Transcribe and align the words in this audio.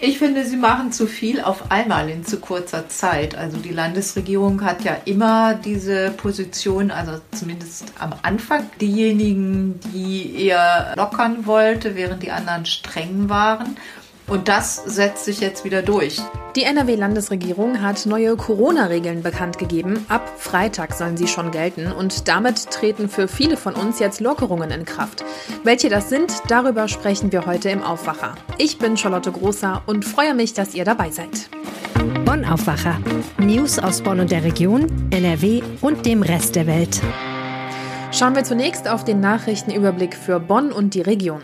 Ich 0.00 0.18
finde, 0.18 0.44
sie 0.44 0.56
machen 0.56 0.92
zu 0.92 1.08
viel 1.08 1.40
auf 1.40 1.72
einmal 1.72 2.08
in 2.08 2.24
zu 2.24 2.38
kurzer 2.38 2.88
Zeit. 2.88 3.34
Also 3.34 3.56
die 3.56 3.72
Landesregierung 3.72 4.62
hat 4.62 4.84
ja 4.84 4.96
immer 5.04 5.54
diese 5.54 6.10
Position, 6.12 6.92
also 6.92 7.20
zumindest 7.32 7.92
am 7.98 8.14
Anfang, 8.22 8.70
diejenigen, 8.80 9.80
die 9.92 10.44
eher 10.46 10.94
lockern 10.96 11.46
wollte, 11.46 11.96
während 11.96 12.22
die 12.22 12.30
anderen 12.30 12.64
streng 12.64 13.28
waren. 13.28 13.76
Und 14.28 14.48
das 14.48 14.76
setzt 14.76 15.24
sich 15.24 15.40
jetzt 15.40 15.64
wieder 15.64 15.82
durch. 15.82 16.20
Die 16.54 16.64
NRW-Landesregierung 16.64 17.80
hat 17.82 18.04
neue 18.04 18.36
Corona-Regeln 18.36 19.22
bekannt 19.22 19.58
gegeben. 19.58 20.04
Ab 20.08 20.28
Freitag 20.38 20.94
sollen 20.94 21.16
sie 21.16 21.28
schon 21.28 21.50
gelten 21.50 21.92
und 21.92 22.28
damit 22.28 22.70
treten 22.70 23.08
für 23.08 23.28
viele 23.28 23.56
von 23.56 23.74
uns 23.74 23.98
jetzt 23.98 24.20
Lockerungen 24.20 24.70
in 24.70 24.84
Kraft. 24.84 25.24
Welche 25.64 25.88
das 25.88 26.08
sind, 26.08 26.32
darüber 26.48 26.88
sprechen 26.88 27.32
wir 27.32 27.46
heute 27.46 27.70
im 27.70 27.82
Aufwacher. 27.82 28.34
Ich 28.58 28.78
bin 28.78 28.96
Charlotte 28.96 29.32
Großer 29.32 29.82
und 29.86 30.04
freue 30.04 30.34
mich, 30.34 30.52
dass 30.52 30.74
ihr 30.74 30.84
dabei 30.84 31.10
seid. 31.10 31.48
Bonn 32.24 32.44
Aufwacher. 32.44 33.00
News 33.38 33.78
aus 33.78 34.02
Bonn 34.02 34.20
und 34.20 34.30
der 34.30 34.44
Region, 34.44 34.86
NRW 35.10 35.62
und 35.80 36.04
dem 36.06 36.22
Rest 36.22 36.56
der 36.56 36.66
Welt. 36.66 37.00
Schauen 38.10 38.34
wir 38.34 38.44
zunächst 38.44 38.88
auf 38.88 39.04
den 39.04 39.20
Nachrichtenüberblick 39.20 40.14
für 40.14 40.40
Bonn 40.40 40.72
und 40.72 40.94
die 40.94 41.02
Region. 41.02 41.42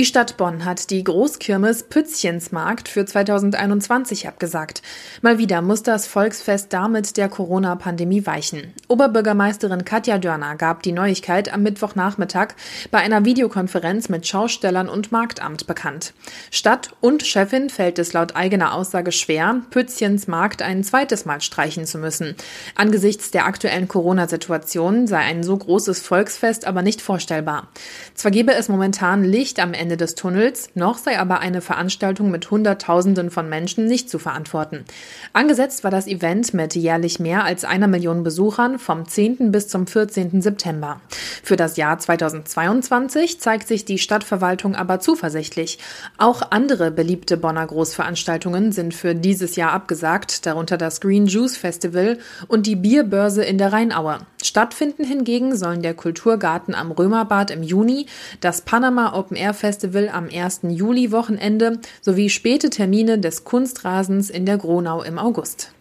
Die 0.00 0.06
Stadt 0.06 0.38
Bonn 0.38 0.64
hat 0.64 0.88
die 0.88 1.04
Großkirmes 1.04 1.82
Pützchensmarkt 1.82 2.88
für 2.88 3.04
2021 3.04 4.28
abgesagt. 4.28 4.80
Mal 5.20 5.36
wieder 5.36 5.60
muss 5.60 5.82
das 5.82 6.06
Volksfest 6.06 6.72
damit 6.72 7.18
der 7.18 7.28
Corona-Pandemie 7.28 8.24
weichen. 8.24 8.72
Oberbürgermeisterin 8.88 9.84
Katja 9.84 10.16
Dörner 10.16 10.56
gab 10.56 10.82
die 10.82 10.92
Neuigkeit 10.92 11.52
am 11.52 11.62
Mittwochnachmittag 11.64 12.54
bei 12.90 12.96
einer 13.00 13.26
Videokonferenz 13.26 14.08
mit 14.08 14.26
Schaustellern 14.26 14.88
und 14.88 15.12
Marktamt 15.12 15.66
bekannt. 15.66 16.14
Stadt 16.50 16.88
und 17.02 17.26
Chefin 17.26 17.68
fällt 17.68 17.98
es 17.98 18.14
laut 18.14 18.34
eigener 18.36 18.72
Aussage 18.72 19.12
schwer, 19.12 19.60
Pützchens 19.68 20.26
Markt 20.26 20.62
ein 20.62 20.82
zweites 20.82 21.26
Mal 21.26 21.42
streichen 21.42 21.84
zu 21.84 21.98
müssen. 21.98 22.36
Angesichts 22.74 23.32
der 23.32 23.44
aktuellen 23.44 23.86
Corona-Situation 23.86 25.06
sei 25.06 25.18
ein 25.18 25.42
so 25.42 25.58
großes 25.58 26.00
Volksfest 26.00 26.66
aber 26.66 26.80
nicht 26.80 27.02
vorstellbar. 27.02 27.68
Zwar 28.14 28.30
gebe 28.30 28.54
es 28.54 28.70
momentan 28.70 29.24
Licht 29.24 29.60
am 29.60 29.74
Ende 29.74 29.89
des 29.96 30.14
Tunnels, 30.14 30.70
noch 30.74 30.98
sei 30.98 31.18
aber 31.18 31.40
eine 31.40 31.60
Veranstaltung 31.60 32.30
mit 32.30 32.50
Hunderttausenden 32.50 33.30
von 33.30 33.48
Menschen 33.48 33.86
nicht 33.86 34.10
zu 34.10 34.18
verantworten. 34.18 34.84
Angesetzt 35.32 35.84
war 35.84 35.90
das 35.90 36.06
Event 36.06 36.54
mit 36.54 36.74
jährlich 36.74 37.20
mehr 37.20 37.44
als 37.44 37.64
einer 37.64 37.88
Million 37.88 38.22
Besuchern 38.22 38.78
vom 38.78 39.06
10. 39.06 39.52
bis 39.52 39.68
zum 39.68 39.86
14. 39.86 40.42
September. 40.42 41.00
Für 41.42 41.56
das 41.56 41.76
Jahr 41.76 41.98
2022 41.98 43.40
zeigt 43.40 43.68
sich 43.68 43.84
die 43.84 43.98
Stadtverwaltung 43.98 44.74
aber 44.74 45.00
zuversichtlich. 45.00 45.78
Auch 46.18 46.42
andere 46.50 46.90
beliebte 46.90 47.36
Bonner 47.36 47.66
Großveranstaltungen 47.66 48.72
sind 48.72 48.94
für 48.94 49.14
dieses 49.14 49.56
Jahr 49.56 49.72
abgesagt, 49.72 50.46
darunter 50.46 50.76
das 50.76 51.00
Green 51.00 51.26
Juice 51.26 51.56
Festival 51.56 52.18
und 52.48 52.66
die 52.66 52.76
Bierbörse 52.76 53.44
in 53.44 53.58
der 53.58 53.72
Rheinaue. 53.72 54.18
Stattfinden 54.42 55.04
hingegen 55.04 55.56
sollen 55.56 55.82
der 55.82 55.94
Kulturgarten 55.94 56.74
am 56.74 56.90
Römerbad 56.90 57.50
im 57.50 57.62
Juni, 57.62 58.06
das 58.40 58.62
Panama 58.62 59.14
Open 59.14 59.36
Air 59.36 59.54
Festival 59.54 60.08
am 60.08 60.28
1. 60.32 60.60
Juli-Wochenende 60.62 61.78
sowie 62.00 62.30
späte 62.30 62.70
Termine 62.70 63.18
des 63.18 63.44
Kunstrasens 63.44 64.30
in 64.30 64.46
der 64.46 64.58
Gronau 64.58 65.02
im 65.02 65.18
August. 65.18 65.72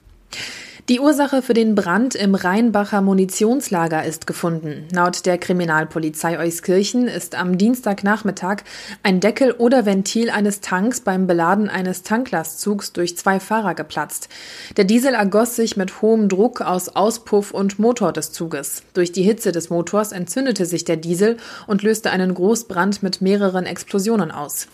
Die 0.90 1.00
Ursache 1.00 1.44
für 1.44 1.54
den 1.54 1.76
Brand 1.76 2.16
im 2.16 2.34
Rheinbacher 2.34 3.02
Munitionslager 3.02 4.04
ist 4.04 4.26
gefunden. 4.26 4.88
Laut 4.92 5.28
der 5.28 5.38
Kriminalpolizei 5.38 6.40
Euskirchen 6.40 7.08
ist 7.08 7.36
am 7.36 7.60
Dienstagnachmittag 7.60 8.64
ein 9.04 9.20
Deckel 9.20 9.52
oder 9.52 9.86
Ventil 9.86 10.32
eines 10.32 10.62
Tanks 10.62 11.02
beim 11.02 11.28
Beladen 11.28 11.70
eines 11.70 12.02
Tanklastzugs 12.02 12.92
durch 12.92 13.16
zwei 13.16 13.40
Fahrer 13.40 13.76
geplatzt. 13.76 14.30
Der 14.78 14.84
Diesel 14.84 15.14
ergoss 15.14 15.56
sich 15.56 15.78
mit 15.78 16.02
hohem 16.02 16.28
Druck 16.28 16.62
aus 16.62 16.90
Auspuff 16.90 17.52
und 17.52 17.78
Motor 17.78 18.12
des 18.12 18.32
Zuges. 18.32 18.82
Durch 18.96 19.12
die 19.12 19.22
Hitze 19.22 19.52
des 19.52 19.70
Motors 19.70 20.12
entzündete 20.12 20.66
sich 20.66 20.86
der 20.86 20.98
Diesel 20.98 21.38
und 21.68 21.84
löste 21.84 22.10
einen 22.10 22.34
Großbrand 22.34 23.04
mit 23.04 23.22
mehreren 23.22 23.68
Explosionen 23.68 24.32
aus. 24.32 24.68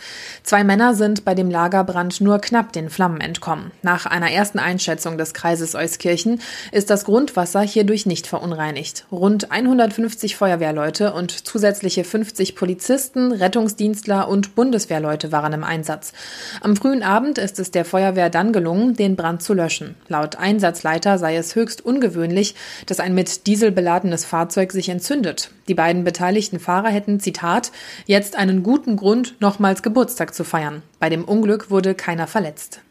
Zwei 0.43 0.63
Männer 0.63 0.95
sind 0.95 1.25
bei 1.25 1.35
dem 1.35 1.51
Lagerbrand 1.51 2.21
nur 2.21 2.39
knapp 2.39 2.71
den 2.71 2.89
Flammen 2.89 3.19
entkommen. 3.19 3.71
Nach 3.81 4.05
einer 4.05 4.31
ersten 4.31 4.59
Einschätzung 4.59 5.17
des 5.17 5.33
Kreises 5.33 5.75
Euskirchen 5.75 6.04
Gelsenkirchen 6.05 6.39
ist 6.71 6.89
das 6.91 7.03
Grundwasser 7.05 7.61
hierdurch 7.61 8.05
nicht 8.05 8.27
verunreinigt. 8.27 9.05
Rund 9.11 9.51
150 9.51 10.35
Feuerwehrleute 10.35 11.13
und 11.13 11.31
zusätzliche 11.31 12.03
50 12.03 12.55
Polizisten, 12.55 13.31
Rettungsdienstler 13.31 14.27
und 14.27 14.55
Bundeswehrleute 14.55 15.31
waren 15.31 15.53
im 15.53 15.63
Einsatz. 15.63 16.13
Am 16.61 16.75
frühen 16.75 17.01
Abend 17.01 17.39
ist 17.39 17.59
es 17.59 17.71
der 17.71 17.85
Feuerwehr 17.85 18.29
dann 18.29 18.53
gelungen, 18.53 18.95
den 18.95 19.15
Brand 19.15 19.41
zu 19.41 19.53
löschen. 19.53 19.95
Laut 20.07 20.35
Einsatzleiter 20.35 21.17
sei 21.17 21.35
es 21.35 21.55
höchst 21.55 21.83
ungewöhnlich, 21.83 22.53
dass 22.85 22.99
ein 22.99 23.15
mit 23.15 23.47
Diesel 23.47 23.71
beladenes 23.71 24.25
Fahrzeug 24.25 24.71
sich 24.71 24.89
entzündet. 24.89 25.49
Die 25.67 25.73
beiden 25.73 26.03
beteiligten 26.03 26.59
Fahrer 26.59 26.89
hätten, 26.89 27.19
Zitat, 27.19 27.71
jetzt 28.05 28.35
einen 28.35 28.61
guten 28.61 28.95
Grund, 28.95 29.35
nochmals 29.39 29.81
Geburtstag 29.81 30.35
zu 30.35 30.43
feiern. 30.43 30.83
Bei 30.99 31.09
dem 31.09 31.25
Unglück 31.25 31.71
wurde 31.71 31.95
keiner 31.95 32.27
verletzt. 32.27 32.81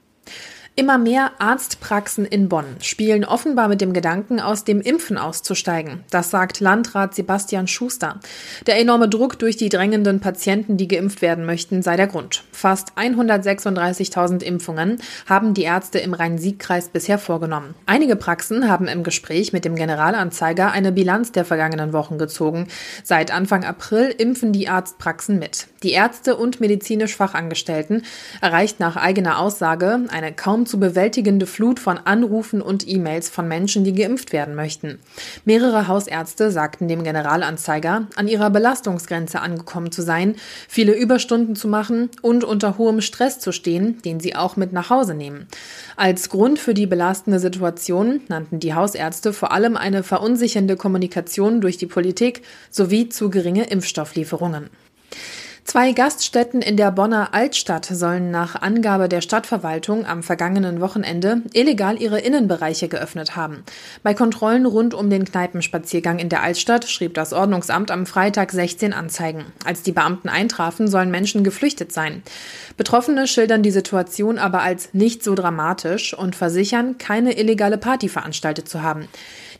Immer 0.77 0.99
mehr 0.99 1.31
Arztpraxen 1.39 2.25
in 2.25 2.49
Bonn 2.49 2.65
spielen 2.81 3.25
offenbar 3.25 3.69
mit 3.69 3.81
dem 3.81 3.93
Gedanken, 3.93 4.41
aus 4.41 4.65
dem 4.65 4.81
Impfen 4.81 5.19
auszusteigen. 5.19 6.03
Das 6.11 6.31
sagt 6.31 6.59
Landrat 6.59 7.15
Sebastian 7.15 7.69
Schuster. 7.69 8.19
Der 8.67 8.81
enorme 8.81 9.09
Druck 9.09 9.39
durch 9.39 9.57
die 9.57 9.69
drängenden 9.69 10.19
Patienten, 10.19 10.77
die 10.77 10.89
geimpft 10.89 11.23
werden 11.23 11.47
möchten, 11.47 11.83
sei 11.83 11.95
der 11.95 12.09
Grund. 12.09 12.43
Fast 12.51 12.95
136.000 12.99 14.43
Impfungen 14.43 14.99
haben 15.29 15.55
die 15.55 15.63
Ärzte 15.63 16.01
im 16.01 16.13
Rhein-Sieg-Kreis 16.13 16.89
bisher 16.89 17.19
vorgenommen. 17.19 17.77
Einige 17.87 18.17
Praxen 18.17 18.69
haben 18.69 18.89
im 18.89 19.05
Gespräch 19.05 19.53
mit 19.53 19.65
dem 19.65 19.77
Generalanzeiger 19.77 20.73
eine 20.73 20.91
Bilanz 20.91 21.31
der 21.31 21.45
vergangenen 21.45 21.93
Wochen 21.93 22.19
gezogen. 22.19 22.67
Seit 23.05 23.31
Anfang 23.33 23.63
April 23.63 24.13
impfen 24.19 24.53
die 24.53 24.69
Arztpraxen 24.69 25.39
mit. 25.39 25.69
Die 25.85 25.93
Ärzte 25.93 26.35
und 26.35 26.59
medizinisch 26.59 27.15
Fachangestellten 27.15 28.03
erreicht 28.41 28.81
nach 28.81 28.97
eigener 28.97 29.39
Aussage 29.39 30.01
eine 30.09 30.33
kaum 30.33 30.64
zu 30.67 30.81
bewältigende 30.81 31.47
Flut 31.47 31.81
von 31.81 31.99
Anrufen 31.99 32.61
und 32.61 32.89
E-Mails 32.89 33.29
von 33.29 33.49
Menschen, 33.49 33.85
die 33.85 33.95
geimpft 33.95 34.33
werden 34.33 34.55
möchten. 34.55 34.99
Mehrere 35.45 35.89
Hausärzte 35.89 36.51
sagten 36.51 36.89
dem 36.89 37.05
Generalanzeiger, 37.05 38.07
an 38.17 38.29
ihrer 38.29 38.51
Belastungsgrenze 38.51 39.41
angekommen 39.41 39.93
zu 39.93 40.03
sein, 40.03 40.37
viele 40.69 40.95
Überstunden 40.95 41.57
zu 41.57 41.69
machen 41.69 42.11
und 42.23 42.45
unter 42.45 42.79
hohem 42.79 43.01
Stress 43.01 43.39
zu 43.39 43.53
stehen, 43.53 44.01
den 44.03 44.21
sie 44.21 44.35
auch 44.35 44.57
mit 44.57 44.73
nach 44.73 44.91
Hause 44.91 45.15
nehmen. 45.15 45.47
Als 45.97 46.29
Grund 46.29 46.59
für 46.59 46.75
die 46.75 46.87
belastende 46.87 47.39
Situation 47.39 48.21
nannten 48.29 48.61
die 48.61 48.75
Hausärzte 48.75 49.33
vor 49.33 49.53
allem 49.53 49.77
eine 49.77 50.03
verunsichernde 50.03 50.77
Kommunikation 50.77 51.61
durch 51.61 51.79
die 51.79 51.87
Politik 51.87 52.43
sowie 52.71 53.09
zu 53.09 53.31
geringe 53.31 53.65
Impfstofflieferungen. 53.65 54.71
Zwei 55.65 55.93
Gaststätten 55.93 56.61
in 56.61 56.77
der 56.77 56.91
Bonner 56.93 57.33
Altstadt 57.33 57.87
sollen 57.87 58.31
nach 58.31 58.61
Angabe 58.61 59.09
der 59.09 59.23
Stadtverwaltung 59.23 60.05
am 60.05 60.23
vergangenen 60.23 60.83
Wochenende 60.83 61.41
illegal 61.55 62.01
ihre 62.01 62.21
Innenbereiche 62.21 62.89
geöffnet 62.89 63.35
haben. 63.35 63.65
Bei 64.03 64.13
Kontrollen 64.13 64.67
rund 64.67 64.93
um 64.93 65.09
den 65.09 65.25
Kneipenspaziergang 65.25 66.19
in 66.19 66.29
der 66.29 66.43
Altstadt 66.43 66.85
schrieb 66.85 67.15
das 67.15 67.33
Ordnungsamt 67.33 67.91
am 67.91 68.05
Freitag 68.05 68.53
16 68.53 68.93
Anzeigen. 68.93 69.47
Als 69.65 69.83
die 69.83 69.93
Beamten 69.93 70.29
eintrafen, 70.29 70.87
sollen 70.87 71.11
Menschen 71.11 71.45
geflüchtet 71.45 71.93
sein. 71.93 72.23
Betroffene 72.77 73.27
schildern 73.27 73.63
die 73.63 73.71
Situation 73.71 74.39
aber 74.39 74.61
als 74.61 74.93
nicht 74.93 75.25
so 75.25 75.35
dramatisch 75.35 76.13
und 76.13 76.37
versichern, 76.37 76.99
keine 76.99 77.39
illegale 77.39 77.79
Party 77.79 78.11
veranstaltet 78.11 78.69
zu 78.69 78.83
haben. 78.83 79.09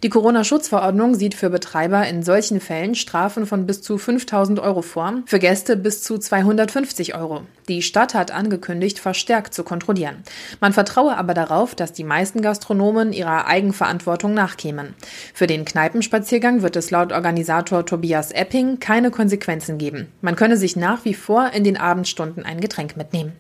Die 0.05 0.11
Corona-Schutzverordnung 0.11 1.15
sieht 1.15 1.35
für 1.35 1.49
Betreiber 1.49 2.07
in 2.07 2.23
solchen 2.23 2.61
Fällen 2.61 2.95
Strafen 2.95 3.47
von 3.47 3.65
bis 3.65 3.81
zu 3.81 3.97
5000 3.97 4.61
Euro 4.61 4.83
vor, 4.83 5.23
für 5.25 5.39
Gäste 5.39 5.79
bis 5.79 6.03
zu 6.03 6.19
250 6.19 7.15
Euro. 7.15 7.41
Die 7.69 7.81
Stadt 7.81 8.13
hat 8.13 8.31
angekündigt, 8.31 8.99
verstärkt 8.99 9.55
zu 9.55 9.65
kontrollieren. 9.65 10.17
Man 10.61 10.75
vertraue 10.75 11.17
aber 11.17 11.33
darauf, 11.33 11.75
dass 11.75 11.95
die 11.95 12.05
meisten 12.05 12.43
Gastronomen 12.43 13.15
ihrer 13.15 13.47
Eigenverantwortung 13.47 14.35
nachkämen. 14.35 14.93
Für 15.33 15.47
den 15.47 15.65
Kneipenspaziergang 15.65 16.61
wird 16.61 16.77
es 16.77 16.91
laut 16.91 17.11
Organisator 17.11 17.87
Tobias 17.87 18.31
Epping 18.31 18.81
keine 18.81 19.11
Konsequenzen 19.11 19.79
geben. 19.79 20.09
Man 20.21 20.37
könne 20.37 20.59
sich 20.59 20.77
nach 20.77 21.07
wie 21.07 21.15
vor 21.15 21.53
in 21.55 21.65
den 21.65 21.79
Abendstunden 21.79 22.45
ein 22.45 22.61
Getränk 22.61 22.99
mitnehmen. 22.99 23.33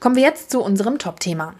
Kommen 0.00 0.16
wir 0.16 0.22
jetzt 0.22 0.50
zu 0.50 0.62
unserem 0.62 0.98
Top-Thema. 0.98 1.52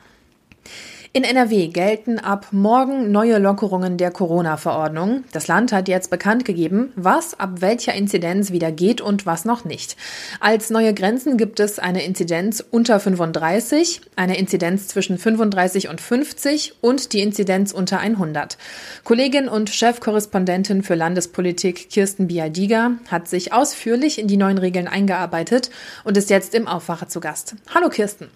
In 1.12 1.24
NRW 1.24 1.66
gelten 1.66 2.20
ab 2.20 2.46
morgen 2.52 3.10
neue 3.10 3.38
Lockerungen 3.38 3.96
der 3.96 4.12
Corona-Verordnung. 4.12 5.24
Das 5.32 5.48
Land 5.48 5.72
hat 5.72 5.88
jetzt 5.88 6.08
bekannt 6.08 6.44
gegeben, 6.44 6.92
was 6.94 7.38
ab 7.40 7.60
welcher 7.60 7.94
Inzidenz 7.94 8.52
wieder 8.52 8.70
geht 8.70 9.00
und 9.00 9.26
was 9.26 9.44
noch 9.44 9.64
nicht. 9.64 9.96
Als 10.38 10.70
neue 10.70 10.94
Grenzen 10.94 11.36
gibt 11.36 11.58
es 11.58 11.80
eine 11.80 12.04
Inzidenz 12.04 12.64
unter 12.70 13.00
35, 13.00 14.02
eine 14.14 14.38
Inzidenz 14.38 14.86
zwischen 14.86 15.18
35 15.18 15.88
und 15.88 16.00
50 16.00 16.74
und 16.80 17.12
die 17.12 17.22
Inzidenz 17.22 17.72
unter 17.72 17.98
100. 17.98 18.56
Kollegin 19.02 19.48
und 19.48 19.68
Chefkorrespondentin 19.68 20.84
für 20.84 20.94
Landespolitik 20.94 21.90
Kirsten 21.90 22.28
Bialdiger 22.28 22.92
hat 23.10 23.26
sich 23.26 23.52
ausführlich 23.52 24.20
in 24.20 24.28
die 24.28 24.36
neuen 24.36 24.58
Regeln 24.58 24.86
eingearbeitet 24.86 25.70
und 26.04 26.16
ist 26.16 26.30
jetzt 26.30 26.54
im 26.54 26.68
Aufwacher 26.68 27.08
zu 27.08 27.18
Gast. 27.18 27.56
Hallo 27.74 27.88
Kirsten. 27.88 28.28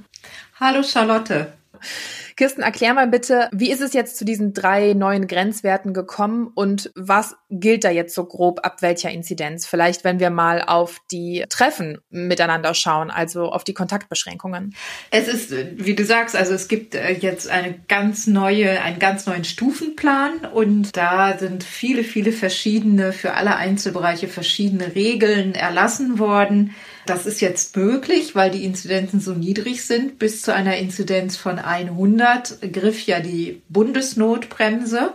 Hallo 0.58 0.82
Charlotte. 0.82 1.52
Kirsten, 2.36 2.62
erklär 2.62 2.94
mal 2.94 3.06
bitte, 3.06 3.48
wie 3.52 3.70
ist 3.70 3.80
es 3.80 3.92
jetzt 3.92 4.16
zu 4.16 4.24
diesen 4.24 4.52
drei 4.52 4.92
neuen 4.94 5.26
Grenzwerten 5.26 5.94
gekommen 5.94 6.50
und 6.54 6.90
was 6.94 7.36
gilt 7.48 7.84
da 7.84 7.90
jetzt 7.90 8.14
so 8.14 8.24
grob 8.24 8.60
ab 8.64 8.82
welcher 8.82 9.10
Inzidenz? 9.10 9.66
Vielleicht, 9.66 10.04
wenn 10.04 10.18
wir 10.18 10.30
mal 10.30 10.62
auf 10.62 11.00
die 11.10 11.44
Treffen 11.48 11.98
miteinander 12.10 12.74
schauen, 12.74 13.10
also 13.10 13.50
auf 13.52 13.62
die 13.62 13.74
Kontaktbeschränkungen. 13.74 14.74
Es 15.10 15.28
ist, 15.28 15.52
wie 15.52 15.94
du 15.94 16.04
sagst, 16.04 16.34
also 16.34 16.54
es 16.54 16.68
gibt 16.68 16.94
äh, 16.94 17.12
jetzt 17.12 17.48
eine 17.48 17.74
ganz 17.88 18.26
neue, 18.26 18.80
einen 18.82 18.98
ganz 18.98 19.26
neuen 19.26 19.44
Stufenplan 19.44 20.40
und 20.52 20.96
da 20.96 21.38
sind 21.38 21.62
viele, 21.62 22.02
viele 22.02 22.32
verschiedene, 22.32 23.12
für 23.12 23.34
alle 23.34 23.56
Einzelbereiche 23.56 24.28
verschiedene 24.28 24.94
Regeln 24.94 25.54
erlassen 25.54 26.18
worden 26.18 26.74
das 27.06 27.26
ist 27.26 27.40
jetzt 27.40 27.76
möglich, 27.76 28.34
weil 28.34 28.50
die 28.50 28.64
Inzidenzen 28.64 29.20
so 29.20 29.32
niedrig 29.32 29.84
sind. 29.84 30.18
Bis 30.18 30.42
zu 30.42 30.54
einer 30.54 30.76
Inzidenz 30.76 31.36
von 31.36 31.58
100 31.58 32.72
griff 32.72 33.06
ja 33.06 33.20
die 33.20 33.62
Bundesnotbremse. 33.68 35.12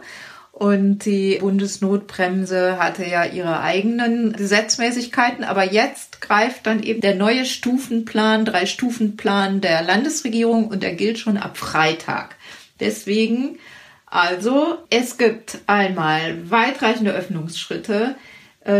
Und 0.51 1.05
die 1.05 1.37
Bundesnotbremse 1.39 2.77
hatte 2.79 3.05
ja 3.05 3.23
ihre 3.23 3.61
eigenen 3.61 4.33
Gesetzmäßigkeiten, 4.33 5.45
aber 5.45 5.63
jetzt 5.63 6.19
greift 6.19 6.67
dann 6.67 6.83
eben 6.83 6.99
der 6.99 7.15
neue 7.15 7.45
Stufenplan, 7.45 8.43
drei 8.43 8.65
Stufenplan 8.65 9.61
der 9.61 9.83
Landesregierung 9.83 10.67
und 10.67 10.83
der 10.83 10.95
gilt 10.95 11.17
schon 11.17 11.37
ab 11.37 11.57
Freitag. 11.57 12.35
Deswegen, 12.81 13.57
also, 14.05 14.79
es 14.89 15.17
gibt 15.17 15.59
einmal 15.67 16.49
weitreichende 16.51 17.13
Öffnungsschritte, 17.13 18.15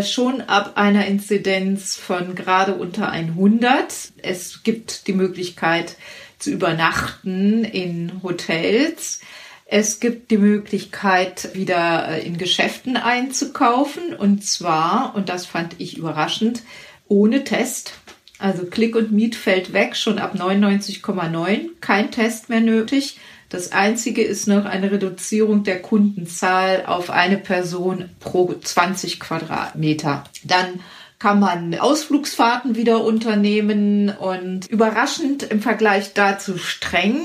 schon 0.03 0.41
ab 0.41 0.73
einer 0.75 1.05
Inzidenz 1.05 1.95
von 1.95 2.35
gerade 2.35 2.75
unter 2.75 3.09
100. 3.09 3.93
Es 4.21 4.63
gibt 4.63 5.07
die 5.07 5.13
Möglichkeit 5.13 5.95
zu 6.37 6.51
übernachten 6.51 7.63
in 7.63 8.21
Hotels. 8.23 9.21
Es 9.65 9.99
gibt 9.99 10.31
die 10.31 10.37
Möglichkeit, 10.37 11.53
wieder 11.53 12.07
äh, 12.07 12.25
in 12.25 12.37
Geschäften 12.37 12.97
einzukaufen. 12.97 14.15
Und 14.15 14.43
zwar, 14.43 15.13
und 15.15 15.29
das 15.29 15.45
fand 15.45 15.75
ich 15.77 15.97
überraschend, 15.97 16.63
ohne 17.07 17.43
Test. 17.43 17.93
Also 18.39 18.65
Click 18.65 18.95
und 18.95 19.11
Meet 19.11 19.35
fällt 19.35 19.73
weg, 19.73 19.95
schon 19.95 20.17
ab 20.17 20.33
99,9. 20.35 21.69
Kein 21.81 22.09
Test 22.09 22.49
mehr 22.49 22.61
nötig. 22.61 23.17
Das 23.49 23.71
einzige 23.71 24.23
ist 24.23 24.47
noch 24.47 24.65
eine 24.65 24.91
Reduzierung 24.91 25.63
der 25.63 25.81
Kundenzahl 25.81 26.85
auf 26.85 27.09
eine 27.09 27.37
Person 27.37 28.09
pro 28.19 28.53
20 28.53 29.19
Quadratmeter. 29.19 30.23
Dann 30.43 30.81
kann 31.17 31.39
man 31.39 31.77
Ausflugsfahrten 31.77 32.75
wieder 32.75 33.03
unternehmen 33.03 34.09
und 34.09 34.67
überraschend 34.67 35.43
im 35.43 35.61
Vergleich 35.61 36.13
dazu 36.13 36.57
streng 36.57 37.17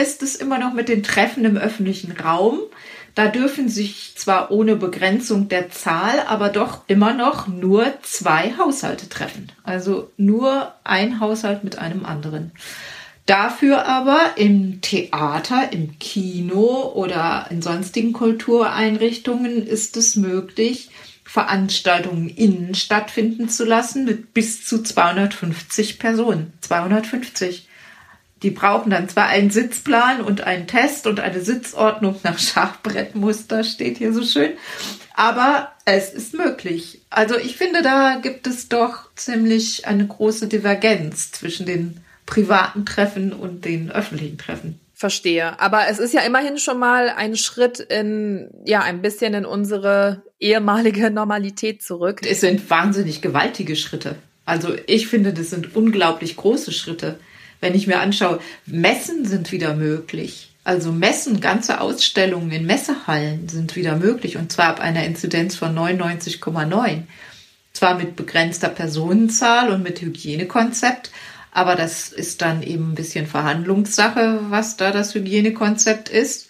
ist 0.00 0.22
es 0.22 0.36
immer 0.36 0.58
noch 0.58 0.72
mit 0.72 0.88
den 0.88 1.02
Treffen 1.02 1.44
im 1.44 1.58
öffentlichen 1.58 2.12
Raum. 2.12 2.60
Da 3.14 3.28
dürfen 3.28 3.68
sich 3.68 4.14
zwar 4.16 4.50
ohne 4.50 4.76
Begrenzung 4.76 5.48
der 5.48 5.68
Zahl, 5.68 6.20
aber 6.28 6.48
doch 6.48 6.84
immer 6.86 7.12
noch 7.12 7.46
nur 7.46 7.92
zwei 8.00 8.54
Haushalte 8.56 9.10
treffen. 9.10 9.52
Also 9.64 10.10
nur 10.16 10.72
ein 10.82 11.20
Haushalt 11.20 11.62
mit 11.62 11.76
einem 11.76 12.06
anderen. 12.06 12.52
Dafür 13.26 13.86
aber 13.86 14.32
im 14.36 14.80
Theater, 14.80 15.72
im 15.72 15.98
Kino 15.98 16.92
oder 16.94 17.46
in 17.50 17.62
sonstigen 17.62 18.12
Kultureinrichtungen 18.12 19.66
ist 19.66 19.96
es 19.96 20.16
möglich, 20.16 20.90
Veranstaltungen 21.24 22.28
innen 22.28 22.74
stattfinden 22.74 23.48
zu 23.48 23.64
lassen 23.64 24.04
mit 24.04 24.34
bis 24.34 24.66
zu 24.66 24.82
250 24.82 25.98
Personen. 26.00 26.52
250. 26.60 27.68
Die 28.42 28.50
brauchen 28.50 28.90
dann 28.90 29.08
zwar 29.08 29.28
einen 29.28 29.50
Sitzplan 29.50 30.20
und 30.20 30.40
einen 30.40 30.66
Test 30.66 31.06
und 31.06 31.20
eine 31.20 31.40
Sitzordnung 31.40 32.16
nach 32.24 32.40
Schachbrettmuster, 32.40 33.62
steht 33.62 33.98
hier 33.98 34.12
so 34.12 34.24
schön, 34.24 34.54
aber 35.14 35.70
es 35.84 36.12
ist 36.12 36.34
möglich. 36.34 37.02
Also 37.08 37.38
ich 37.38 37.56
finde, 37.56 37.82
da 37.82 38.16
gibt 38.16 38.48
es 38.48 38.68
doch 38.68 39.14
ziemlich 39.14 39.86
eine 39.86 40.06
große 40.06 40.48
Divergenz 40.48 41.30
zwischen 41.30 41.66
den 41.66 42.00
privaten 42.32 42.86
Treffen 42.86 43.34
und 43.34 43.66
den 43.66 43.90
öffentlichen 43.90 44.38
Treffen. 44.38 44.80
Verstehe. 44.94 45.60
Aber 45.60 45.88
es 45.90 45.98
ist 45.98 46.14
ja 46.14 46.22
immerhin 46.22 46.56
schon 46.56 46.78
mal 46.78 47.10
ein 47.10 47.36
Schritt 47.36 47.78
in, 47.78 48.48
ja, 48.64 48.80
ein 48.80 49.02
bisschen 49.02 49.34
in 49.34 49.44
unsere 49.44 50.22
ehemalige 50.40 51.10
Normalität 51.10 51.82
zurück. 51.82 52.20
Es 52.26 52.40
sind 52.40 52.70
wahnsinnig 52.70 53.20
gewaltige 53.20 53.76
Schritte. 53.76 54.14
Also 54.46 54.74
ich 54.86 55.08
finde, 55.08 55.34
das 55.34 55.50
sind 55.50 55.76
unglaublich 55.76 56.36
große 56.36 56.72
Schritte. 56.72 57.18
Wenn 57.60 57.74
ich 57.74 57.86
mir 57.86 58.00
anschaue, 58.00 58.40
Messen 58.64 59.26
sind 59.26 59.52
wieder 59.52 59.74
möglich. 59.74 60.54
Also 60.64 60.90
Messen, 60.90 61.42
ganze 61.42 61.82
Ausstellungen 61.82 62.50
in 62.50 62.64
Messehallen 62.64 63.48
sind 63.50 63.76
wieder 63.76 63.96
möglich 63.96 64.38
und 64.38 64.50
zwar 64.50 64.68
ab 64.68 64.80
einer 64.80 65.04
Inzidenz 65.04 65.54
von 65.54 65.76
99,9. 65.76 67.02
Zwar 67.74 67.98
mit 67.98 68.16
begrenzter 68.16 68.68
Personenzahl 68.68 69.70
und 69.70 69.82
mit 69.82 70.00
Hygienekonzept, 70.00 71.10
aber 71.52 71.76
das 71.76 72.10
ist 72.10 72.42
dann 72.42 72.62
eben 72.62 72.92
ein 72.92 72.94
bisschen 72.94 73.26
Verhandlungssache, 73.26 74.40
was 74.48 74.76
da 74.76 74.90
das 74.90 75.14
Hygienekonzept 75.14 76.08
ist. 76.08 76.48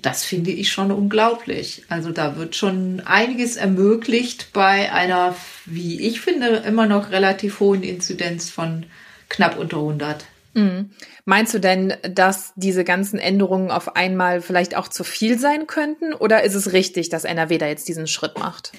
Das 0.00 0.22
finde 0.22 0.50
ich 0.50 0.70
schon 0.70 0.92
unglaublich. 0.92 1.84
Also 1.88 2.12
da 2.12 2.36
wird 2.36 2.54
schon 2.54 3.02
einiges 3.04 3.56
ermöglicht 3.56 4.52
bei 4.52 4.92
einer, 4.92 5.34
wie 5.64 6.00
ich 6.00 6.20
finde, 6.20 6.62
immer 6.66 6.86
noch 6.86 7.10
relativ 7.10 7.60
hohen 7.60 7.82
Inzidenz 7.82 8.50
von 8.50 8.86
knapp 9.28 9.58
unter 9.58 9.78
100. 9.78 10.24
Mhm. 10.52 10.90
Meinst 11.24 11.54
du 11.54 11.58
denn, 11.58 11.94
dass 12.02 12.52
diese 12.54 12.84
ganzen 12.84 13.18
Änderungen 13.18 13.70
auf 13.70 13.96
einmal 13.96 14.40
vielleicht 14.40 14.76
auch 14.76 14.88
zu 14.88 15.02
viel 15.02 15.38
sein 15.38 15.66
könnten? 15.66 16.14
Oder 16.14 16.44
ist 16.44 16.54
es 16.54 16.72
richtig, 16.72 17.08
dass 17.08 17.24
NRW 17.24 17.58
da 17.58 17.66
jetzt 17.66 17.88
diesen 17.88 18.06
Schritt 18.06 18.38
macht? 18.38 18.72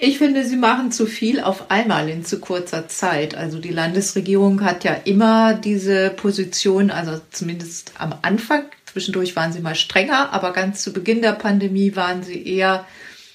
Ich 0.00 0.18
finde, 0.18 0.44
sie 0.44 0.56
machen 0.56 0.92
zu 0.92 1.06
viel 1.06 1.40
auf 1.40 1.72
einmal 1.72 2.08
in 2.08 2.24
zu 2.24 2.38
kurzer 2.38 2.86
Zeit. 2.86 3.34
Also 3.34 3.58
die 3.58 3.72
Landesregierung 3.72 4.62
hat 4.62 4.84
ja 4.84 4.92
immer 4.92 5.54
diese 5.54 6.10
Position, 6.10 6.92
also 6.92 7.20
zumindest 7.32 7.92
am 7.98 8.14
Anfang, 8.22 8.62
zwischendurch 8.86 9.34
waren 9.34 9.52
sie 9.52 9.58
mal 9.58 9.74
strenger, 9.74 10.32
aber 10.32 10.52
ganz 10.52 10.84
zu 10.84 10.92
Beginn 10.92 11.20
der 11.20 11.32
Pandemie 11.32 11.96
waren 11.96 12.22
sie 12.22 12.46
eher 12.46 12.86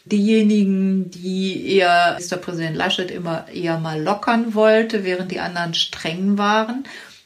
diejenigen, 0.06 1.12
die 1.12 1.68
eher 1.70 2.14
Ministerpräsident 2.14 2.78
Laschet 2.78 3.12
immer 3.12 3.46
eher 3.54 3.78
mal 3.78 4.02
lockern 4.02 4.54
wollte, 4.54 5.04
während 5.04 5.32
die 5.32 5.42
anderen 5.42 5.74
streng 5.74 6.38
waren. 6.38 6.86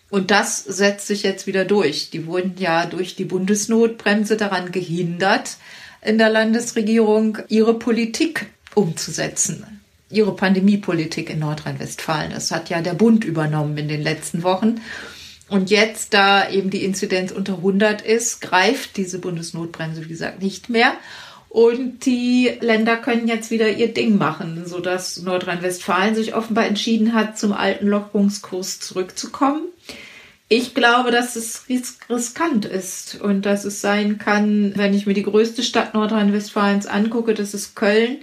Und 0.10 0.32
das 0.32 0.64
setzt 0.64 1.06
sich 1.06 1.22
jetzt 1.22 1.46
wieder 1.46 1.66
durch. 1.66 2.10
Die 2.10 2.26
wurden 2.26 2.56
ja 2.58 2.88
durch 2.88 3.16
die 3.16 3.26
Bundesnotbremse 3.26 4.36
daran 4.36 4.72
gehindert, 4.72 5.58
in 6.02 6.18
der 6.18 6.30
Landesregierung 6.30 7.40
ihre 7.50 7.78
Politik 7.78 8.48
umzusetzen. 8.76 9.82
Ihre 10.10 10.36
Pandemiepolitik 10.36 11.30
in 11.30 11.40
Nordrhein-Westfalen. 11.40 12.32
Das 12.32 12.52
hat 12.52 12.70
ja 12.70 12.82
der 12.82 12.94
Bund 12.94 13.26
übernommen 13.26 13.78
in 13.78 13.88
den 13.88 14.02
letzten 14.02 14.44
Wochen. 14.44 14.82
Und 15.50 15.70
jetzt, 15.70 16.14
da 16.14 16.50
eben 16.50 16.70
die 16.70 16.84
Inzidenz 16.84 17.32
unter 17.32 17.56
100 17.58 18.02
ist, 18.02 18.42
greift 18.42 18.98
diese 18.98 19.20
Bundesnotbremse, 19.20 20.04
wie 20.04 20.10
gesagt, 20.10 20.42
nicht 20.42 20.70
mehr. 20.70 20.94
Und 21.50 22.06
die 22.06 22.52
Länder 22.60 22.98
können 22.98 23.28
jetzt 23.28 23.52
wieder 23.52 23.70
ihr 23.70 23.94
Ding 23.94 24.18
machen, 24.18 24.64
sodass 24.66 25.22
Nordrhein-Westfalen 25.22 26.16
sich 26.16 26.36
offenbar 26.36 26.68
entschieden 26.68 27.14
hat, 27.14 27.40
zum 27.40 27.54
alten 27.54 27.88
Lockerungskurs 27.88 28.80
zurückzukommen. 28.80 29.62
Ich 30.50 30.74
glaube, 30.74 31.12
dass 31.12 31.36
es 31.36 31.66
riskant 32.10 32.66
ist 32.66 33.20
und 33.20 33.46
dass 33.46 33.66
es 33.66 33.82
sein 33.82 34.18
kann, 34.18 34.74
wenn 34.76 34.94
ich 34.94 35.06
mir 35.06 35.14
die 35.14 35.24
größte 35.24 35.64
Stadt 35.64 35.94
Nordrhein-Westfalens 35.94 36.86
angucke, 36.86 37.34
das 37.34 37.54
ist 37.54 37.76
Köln, 37.76 38.20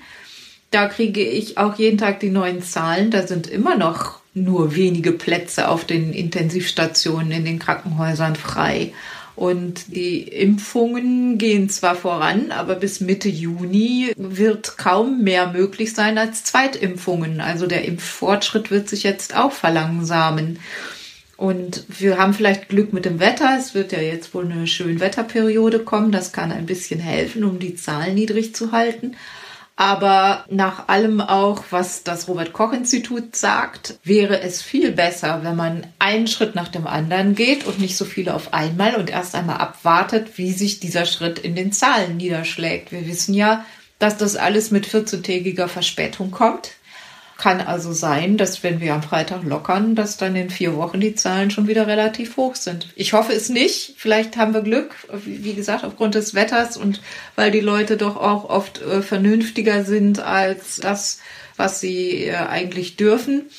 da 0.74 0.88
kriege 0.88 1.22
ich 1.22 1.56
auch 1.56 1.76
jeden 1.78 1.98
Tag 1.98 2.20
die 2.20 2.30
neuen 2.30 2.62
Zahlen. 2.62 3.10
Da 3.10 3.26
sind 3.26 3.46
immer 3.46 3.76
noch 3.76 4.20
nur 4.34 4.74
wenige 4.74 5.12
Plätze 5.12 5.68
auf 5.68 5.84
den 5.84 6.12
Intensivstationen 6.12 7.30
in 7.30 7.44
den 7.44 7.58
Krankenhäusern 7.60 8.34
frei. 8.34 8.92
Und 9.36 9.94
die 9.94 10.22
Impfungen 10.22 11.38
gehen 11.38 11.68
zwar 11.68 11.94
voran, 11.94 12.50
aber 12.52 12.74
bis 12.76 13.00
Mitte 13.00 13.28
Juni 13.28 14.12
wird 14.16 14.76
kaum 14.76 15.22
mehr 15.22 15.48
möglich 15.52 15.92
sein 15.92 16.18
als 16.18 16.44
Zweitimpfungen. 16.44 17.40
Also 17.40 17.66
der 17.66 17.84
Impffortschritt 17.84 18.70
wird 18.70 18.88
sich 18.88 19.02
jetzt 19.02 19.36
auch 19.36 19.52
verlangsamen. 19.52 20.58
Und 21.36 21.84
wir 21.88 22.18
haben 22.18 22.34
vielleicht 22.34 22.68
Glück 22.68 22.92
mit 22.92 23.04
dem 23.04 23.18
Wetter. 23.18 23.56
Es 23.58 23.74
wird 23.74 23.92
ja 23.92 24.00
jetzt 24.00 24.34
wohl 24.34 24.44
eine 24.44 24.68
schöne 24.68 25.00
Wetterperiode 25.00 25.80
kommen. 25.80 26.12
Das 26.12 26.32
kann 26.32 26.52
ein 26.52 26.66
bisschen 26.66 27.00
helfen, 27.00 27.44
um 27.44 27.58
die 27.58 27.74
Zahlen 27.74 28.14
niedrig 28.14 28.54
zu 28.54 28.70
halten. 28.70 29.16
Aber 29.76 30.44
nach 30.50 30.88
allem 30.88 31.20
auch, 31.20 31.64
was 31.70 32.04
das 32.04 32.28
Robert 32.28 32.52
Koch 32.52 32.72
Institut 32.72 33.34
sagt, 33.34 33.98
wäre 34.04 34.40
es 34.40 34.62
viel 34.62 34.92
besser, 34.92 35.40
wenn 35.42 35.56
man 35.56 35.86
einen 35.98 36.28
Schritt 36.28 36.54
nach 36.54 36.68
dem 36.68 36.86
anderen 36.86 37.34
geht 37.34 37.66
und 37.66 37.80
nicht 37.80 37.96
so 37.96 38.04
viele 38.04 38.34
auf 38.34 38.54
einmal 38.54 38.94
und 38.94 39.10
erst 39.10 39.34
einmal 39.34 39.56
abwartet, 39.56 40.38
wie 40.38 40.52
sich 40.52 40.78
dieser 40.78 41.06
Schritt 41.06 41.40
in 41.40 41.56
den 41.56 41.72
Zahlen 41.72 42.18
niederschlägt. 42.18 42.92
Wir 42.92 43.06
wissen 43.08 43.34
ja, 43.34 43.64
dass 43.98 44.16
das 44.16 44.36
alles 44.36 44.70
mit 44.70 44.86
14-tägiger 44.86 45.66
Verspätung 45.66 46.30
kommt. 46.30 46.72
Kann 47.36 47.60
also 47.60 47.92
sein, 47.92 48.36
dass 48.36 48.62
wenn 48.62 48.80
wir 48.80 48.94
am 48.94 49.02
Freitag 49.02 49.42
lockern, 49.42 49.96
dass 49.96 50.16
dann 50.16 50.36
in 50.36 50.50
vier 50.50 50.76
Wochen 50.76 51.00
die 51.00 51.16
Zahlen 51.16 51.50
schon 51.50 51.66
wieder 51.66 51.86
relativ 51.86 52.36
hoch 52.36 52.54
sind. 52.54 52.88
Ich 52.94 53.12
hoffe 53.12 53.32
es 53.32 53.48
nicht. 53.48 53.94
Vielleicht 53.96 54.36
haben 54.36 54.54
wir 54.54 54.62
Glück, 54.62 54.94
wie 55.24 55.54
gesagt, 55.54 55.84
aufgrund 55.84 56.14
des 56.14 56.34
Wetters 56.34 56.76
und 56.76 57.00
weil 57.34 57.50
die 57.50 57.60
Leute 57.60 57.96
doch 57.96 58.16
auch 58.16 58.48
oft 58.48 58.80
äh, 58.82 59.02
vernünftiger 59.02 59.84
sind 59.84 60.20
als 60.20 60.76
das, 60.76 61.20
was 61.56 61.80
sie 61.80 62.24
äh, 62.24 62.36
eigentlich 62.36 62.96
dürfen. 62.96 63.50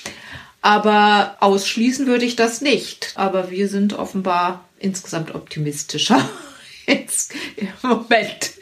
Aber 0.62 1.38
ausschließen 1.42 2.08
würde 2.08 2.26
ich 2.26 2.36
das 2.36 2.62
nicht. 2.62 3.12
Aber 3.16 3.52
wir 3.52 3.68
sind 3.68 3.94
offenbar 3.94 4.66
insgesamt 4.80 5.36
optimistischer 5.36 6.28
jetzt 6.88 7.34
im 7.58 7.68
Moment. 7.84 8.54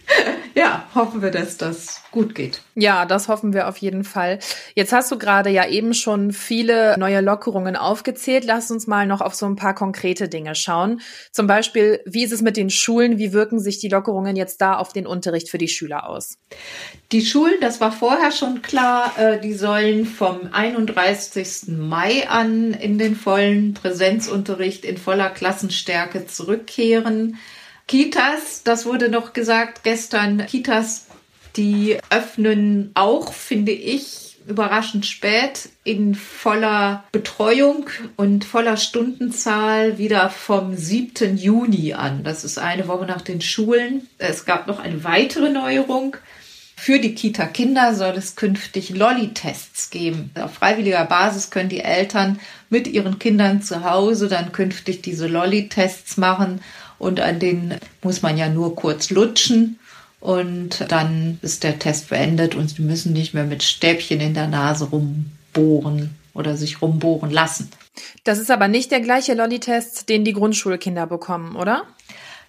Ja, 0.55 0.87
hoffen 0.93 1.21
wir, 1.21 1.31
dass 1.31 1.57
das 1.57 2.01
gut 2.11 2.35
geht. 2.35 2.61
Ja, 2.75 3.05
das 3.05 3.27
hoffen 3.27 3.53
wir 3.53 3.67
auf 3.67 3.77
jeden 3.77 4.03
Fall. 4.03 4.37
Jetzt 4.75 4.93
hast 4.93 5.11
du 5.11 5.17
gerade 5.17 5.49
ja 5.49 5.67
eben 5.67 5.93
schon 5.95 6.31
viele 6.31 6.95
neue 6.99 7.21
Lockerungen 7.21 7.75
aufgezählt. 7.75 8.45
Lass 8.45 8.69
uns 8.69 8.85
mal 8.85 9.07
noch 9.07 9.21
auf 9.21 9.33
so 9.33 9.47
ein 9.47 9.55
paar 9.55 9.73
konkrete 9.73 10.29
Dinge 10.29 10.53
schauen. 10.53 11.01
Zum 11.31 11.47
Beispiel, 11.47 12.01
wie 12.05 12.23
ist 12.23 12.31
es 12.31 12.43
mit 12.43 12.55
den 12.55 12.69
Schulen? 12.69 13.17
Wie 13.17 13.33
wirken 13.33 13.59
sich 13.59 13.79
die 13.79 13.89
Lockerungen 13.89 14.35
jetzt 14.35 14.61
da 14.61 14.77
auf 14.77 14.93
den 14.93 15.07
Unterricht 15.07 15.49
für 15.49 15.57
die 15.57 15.67
Schüler 15.67 16.07
aus? 16.07 16.37
Die 17.11 17.25
Schulen, 17.25 17.55
das 17.59 17.81
war 17.81 17.91
vorher 17.91 18.31
schon 18.31 18.61
klar, 18.61 19.13
äh, 19.17 19.39
die 19.39 19.53
sollen 19.53 20.05
vom 20.05 20.49
31. 20.51 21.77
Mai 21.77 22.29
an 22.29 22.73
in 22.73 22.99
den 22.99 23.15
vollen 23.15 23.73
Präsenzunterricht 23.73 24.85
in 24.85 24.97
voller 24.97 25.31
Klassenstärke 25.31 26.27
zurückkehren. 26.27 27.37
Kitas, 27.87 28.63
das 28.63 28.85
wurde 28.85 29.09
noch 29.09 29.33
gesagt 29.33 29.83
gestern, 29.83 30.45
Kitas, 30.45 31.05
die 31.55 31.97
öffnen 32.09 32.91
auch, 32.95 33.33
finde 33.33 33.71
ich, 33.71 34.37
überraschend 34.47 35.05
spät 35.05 35.69
in 35.83 36.15
voller 36.15 37.03
Betreuung 37.11 37.89
und 38.15 38.45
voller 38.45 38.77
Stundenzahl 38.77 39.97
wieder 39.97 40.29
vom 40.29 40.75
7. 40.75 41.37
Juni 41.37 41.93
an. 41.93 42.23
Das 42.23 42.43
ist 42.43 42.57
eine 42.57 42.87
Woche 42.87 43.05
nach 43.05 43.21
den 43.21 43.41
Schulen. 43.41 44.07
Es 44.17 44.45
gab 44.45 44.67
noch 44.67 44.79
eine 44.79 45.03
weitere 45.03 45.49
Neuerung. 45.49 46.17
Für 46.75 46.99
die 46.99 47.15
Kita-Kinder 47.15 47.95
soll 47.95 48.15
es 48.15 48.35
künftig 48.35 48.89
Lolli-Tests 48.89 49.89
geben. 49.89 50.31
Auf 50.35 50.55
freiwilliger 50.55 51.05
Basis 51.05 51.49
können 51.49 51.69
die 51.69 51.79
Eltern 51.79 52.39
mit 52.69 52.87
ihren 52.87 53.19
Kindern 53.19 53.61
zu 53.61 53.89
Hause 53.89 54.27
dann 54.27 54.51
künftig 54.51 55.01
diese 55.01 55.27
Lolli-Tests 55.27 56.17
machen 56.17 56.61
und 57.03 57.19
an 57.19 57.39
denen 57.39 57.77
muss 58.01 58.21
man 58.21 58.37
ja 58.37 58.49
nur 58.49 58.75
kurz 58.75 59.09
lutschen 59.09 59.79
und 60.19 60.85
dann 60.89 61.37
ist 61.41 61.63
der 61.63 61.77
Test 61.79 62.09
beendet 62.09 62.55
und 62.55 62.69
sie 62.69 62.81
müssen 62.81 63.13
nicht 63.13 63.33
mehr 63.33 63.43
mit 63.43 63.61
Stäbchen 63.61 64.21
in 64.21 64.33
der 64.33 64.47
Nase 64.47 64.85
rumbohren 64.85 66.15
oder 66.33 66.55
sich 66.55 66.81
rumbohren 66.81 67.29
lassen. 67.29 67.69
Das 68.23 68.39
ist 68.39 68.49
aber 68.49 68.67
nicht 68.69 68.91
der 68.91 69.01
gleiche 69.01 69.33
Lolli-Test, 69.33 70.07
den 70.09 70.23
die 70.23 70.33
Grundschulkinder 70.33 71.05
bekommen, 71.05 71.55
oder? 71.55 71.83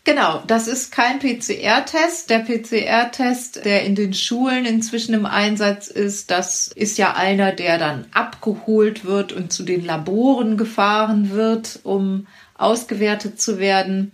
Genau, 0.05 0.43
das 0.47 0.69
ist 0.69 0.93
kein 0.93 1.19
PCR-Test. 1.19 2.29
Der 2.29 2.41
PCR-Test, 2.41 3.65
der 3.65 3.85
in 3.85 3.95
den 3.95 4.13
Schulen 4.13 4.67
inzwischen 4.67 5.15
im 5.15 5.25
Einsatz 5.25 5.89
ist, 5.89 6.31
das 6.31 6.69
ist 6.69 6.99
ja 6.99 7.15
einer, 7.15 7.53
der 7.53 7.79
dann 7.79 8.07
abgeholt 8.13 9.07
wird 9.07 9.33
und 9.33 9.51
zu 9.51 9.63
den 9.63 9.85
Laboren 9.85 10.59
gefahren 10.59 11.31
wird, 11.31 11.81
um 11.85 12.27
ausgewertet 12.55 13.41
zu 13.41 13.59
werden. 13.59 14.13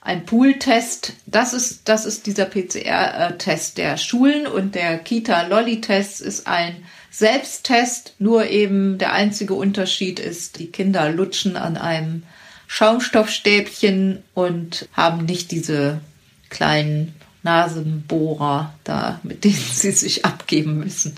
Ein 0.00 0.24
Pool-Test, 0.24 1.14
das 1.26 1.52
ist, 1.52 1.88
das 1.88 2.06
ist 2.06 2.26
dieser 2.26 2.46
PCR-Test 2.46 3.78
der 3.78 3.96
Schulen 3.96 4.46
und 4.46 4.74
der 4.74 4.98
Kita-Lolli-Test 4.98 6.20
ist 6.20 6.46
ein 6.46 6.76
Selbsttest, 7.10 8.14
nur 8.18 8.48
eben 8.48 8.98
der 8.98 9.12
einzige 9.12 9.54
Unterschied 9.54 10.20
ist, 10.20 10.58
die 10.58 10.66
Kinder 10.68 11.10
lutschen 11.10 11.56
an 11.56 11.76
einem 11.76 12.22
Schaumstoffstäbchen 12.66 14.22
und 14.34 14.88
haben 14.92 15.24
nicht 15.24 15.50
diese 15.50 16.00
kleinen 16.50 17.14
Nasenbohrer 17.42 18.74
da, 18.84 19.20
mit 19.22 19.44
denen 19.44 19.54
sie 19.72 19.92
sich 19.92 20.24
abgeben 20.24 20.78
müssen. 20.78 21.16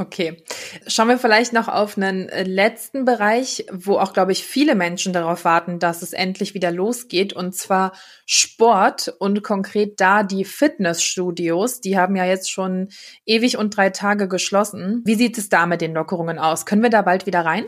Okay. 0.00 0.42
Schauen 0.86 1.08
wir 1.08 1.18
vielleicht 1.18 1.52
noch 1.52 1.68
auf 1.68 1.98
einen 1.98 2.30
äh, 2.30 2.42
letzten 2.42 3.04
Bereich, 3.04 3.66
wo 3.70 3.98
auch, 3.98 4.14
glaube 4.14 4.32
ich, 4.32 4.44
viele 4.44 4.74
Menschen 4.74 5.12
darauf 5.12 5.44
warten, 5.44 5.78
dass 5.78 6.00
es 6.00 6.14
endlich 6.14 6.54
wieder 6.54 6.70
losgeht, 6.70 7.34
und 7.34 7.54
zwar 7.54 7.92
Sport 8.24 9.14
und 9.18 9.42
konkret 9.42 10.00
da 10.00 10.22
die 10.22 10.46
Fitnessstudios. 10.46 11.82
Die 11.82 11.98
haben 11.98 12.16
ja 12.16 12.24
jetzt 12.24 12.50
schon 12.50 12.88
ewig 13.26 13.58
und 13.58 13.76
drei 13.76 13.90
Tage 13.90 14.26
geschlossen. 14.26 15.02
Wie 15.04 15.16
sieht 15.16 15.36
es 15.36 15.50
da 15.50 15.66
mit 15.66 15.82
den 15.82 15.92
Lockerungen 15.92 16.38
aus? 16.38 16.64
Können 16.64 16.82
wir 16.82 16.88
da 16.88 17.02
bald 17.02 17.26
wieder 17.26 17.44
rein? 17.44 17.66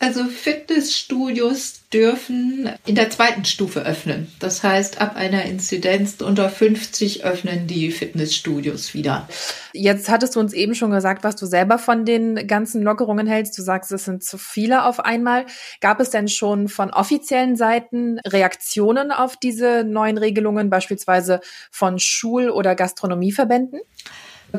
Also 0.00 0.24
Fitnessstudios 0.24 1.80
dürfen 1.92 2.68
in 2.84 2.96
der 2.96 3.10
zweiten 3.10 3.44
Stufe 3.44 3.86
öffnen. 3.86 4.30
Das 4.40 4.62
heißt, 4.62 5.00
ab 5.00 5.16
einer 5.16 5.44
Inzidenz 5.44 6.20
unter 6.20 6.50
50 6.50 7.24
öffnen 7.24 7.66
die 7.66 7.90
Fitnessstudios 7.90 8.92
wieder. 8.92 9.28
Jetzt 9.72 10.08
hattest 10.08 10.36
du 10.36 10.40
uns 10.40 10.52
eben 10.52 10.74
schon 10.74 10.90
gesagt, 10.90 11.24
was 11.24 11.36
du 11.36 11.46
selber 11.46 11.78
von 11.78 12.04
den 12.04 12.46
ganzen 12.46 12.82
Lockerungen 12.82 13.26
hältst. 13.26 13.56
Du 13.56 13.62
sagst, 13.62 13.92
es 13.92 14.04
sind 14.04 14.24
zu 14.24 14.36
viele 14.36 14.84
auf 14.84 15.00
einmal. 15.00 15.46
Gab 15.80 16.00
es 16.00 16.10
denn 16.10 16.28
schon 16.28 16.68
von 16.68 16.90
offiziellen 16.90 17.56
Seiten 17.56 18.18
Reaktionen 18.26 19.12
auf 19.12 19.36
diese 19.36 19.84
neuen 19.84 20.18
Regelungen, 20.18 20.70
beispielsweise 20.70 21.40
von 21.70 21.98
Schul- 21.98 22.50
oder 22.50 22.74
Gastronomieverbänden? 22.74 23.80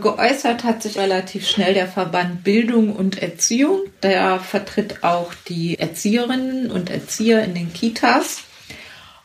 Geäußert 0.01 0.65
hat 0.65 0.83
sich 0.83 0.97
relativ 0.97 1.47
schnell 1.47 1.73
der 1.73 1.87
Verband 1.87 2.43
Bildung 2.43 2.93
und 2.93 3.21
Erziehung. 3.21 3.79
Der 4.03 4.41
vertritt 4.41 5.05
auch 5.05 5.33
die 5.47 5.79
Erzieherinnen 5.79 6.69
und 6.69 6.89
Erzieher 6.89 7.45
in 7.45 7.55
den 7.55 7.71
Kitas. 7.71 8.43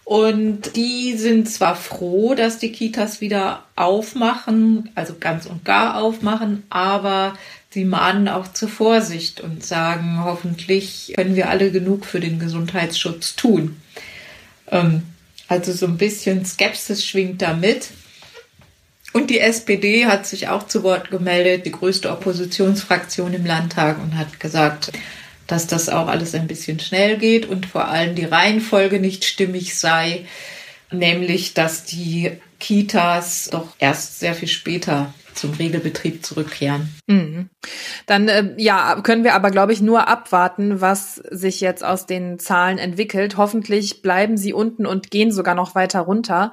Und 0.05 0.77
die 0.77 1.17
sind 1.17 1.51
zwar 1.51 1.75
froh, 1.75 2.35
dass 2.35 2.59
die 2.59 2.71
Kitas 2.71 3.21
wieder 3.21 3.65
aufmachen, 3.75 4.91
also 4.95 5.15
ganz 5.19 5.47
und 5.47 5.65
gar 5.65 6.01
aufmachen, 6.01 6.63
aber 6.71 7.35
sie 7.71 7.85
mahnen 7.85 8.29
auch 8.29 8.53
zur 8.53 8.69
Vorsicht 8.69 9.41
und 9.41 9.65
sagen, 9.65 10.23
hoffentlich 10.25 11.13
können 11.17 11.35
wir 11.35 11.49
alle 11.49 11.73
genug 11.73 12.05
für 12.05 12.21
den 12.21 12.39
Gesundheitsschutz 12.39 13.35
tun. 13.35 13.81
Ähm, 14.71 15.03
also 15.49 15.73
so 15.73 15.87
ein 15.87 15.97
bisschen 15.97 16.45
Skepsis 16.45 17.05
schwingt 17.05 17.43
da 17.43 17.55
mit. 17.55 17.91
Und 19.13 19.31
die 19.31 19.41
SPD 19.41 20.07
hat 20.07 20.27
sich 20.27 20.49
auch 20.49 20.67
zu 20.67 20.83
Wort 20.83 21.11
gemeldet, 21.11 21.67
die 21.67 21.73
größte 21.73 22.11
Oppositionsfraktion 22.11 23.35
im 23.35 23.45
Landtag, 23.45 24.01
und 24.01 24.17
hat 24.17 24.39
gesagt, 24.39 24.93
dass 25.47 25.67
das 25.67 25.89
auch 25.89 26.07
alles 26.07 26.35
ein 26.35 26.47
bisschen 26.47 26.79
schnell 26.79 27.19
geht 27.19 27.47
und 27.47 27.67
vor 27.67 27.89
allem 27.89 28.15
die 28.15 28.25
Reihenfolge 28.25 29.01
nicht 29.01 29.25
stimmig 29.25 29.77
sei, 29.77 30.27
nämlich 30.93 31.55
dass 31.55 31.85
die 31.85 32.33
Kitas 32.61 33.49
doch 33.51 33.75
erst 33.79 34.21
sehr 34.21 34.35
viel 34.35 34.49
später 34.49 35.13
zum 35.41 35.53
Regelbetrieb 35.53 36.25
zurückkehren. 36.25 36.95
Mhm. 37.07 37.49
Dann 38.07 38.29
äh, 38.29 38.55
ja, 38.57 39.01
können 39.03 39.25
wir 39.25 39.35
aber, 39.35 39.51
glaube 39.51 39.73
ich, 39.73 39.81
nur 39.81 40.09
abwarten, 40.09 40.81
was 40.81 41.17
sich 41.17 41.61
jetzt 41.61 41.85
aus 41.85 42.07
den 42.07 42.39
Zahlen 42.39 42.79
entwickelt. 42.79 43.37
Hoffentlich 43.37 44.03
bleiben 44.03 44.37
sie 44.37 44.53
unten 44.53 44.87
und 44.87 45.11
gehen 45.11 45.33
sogar 45.33 45.55
noch 45.55 45.75
weiter 45.75 46.01
runter 46.01 46.53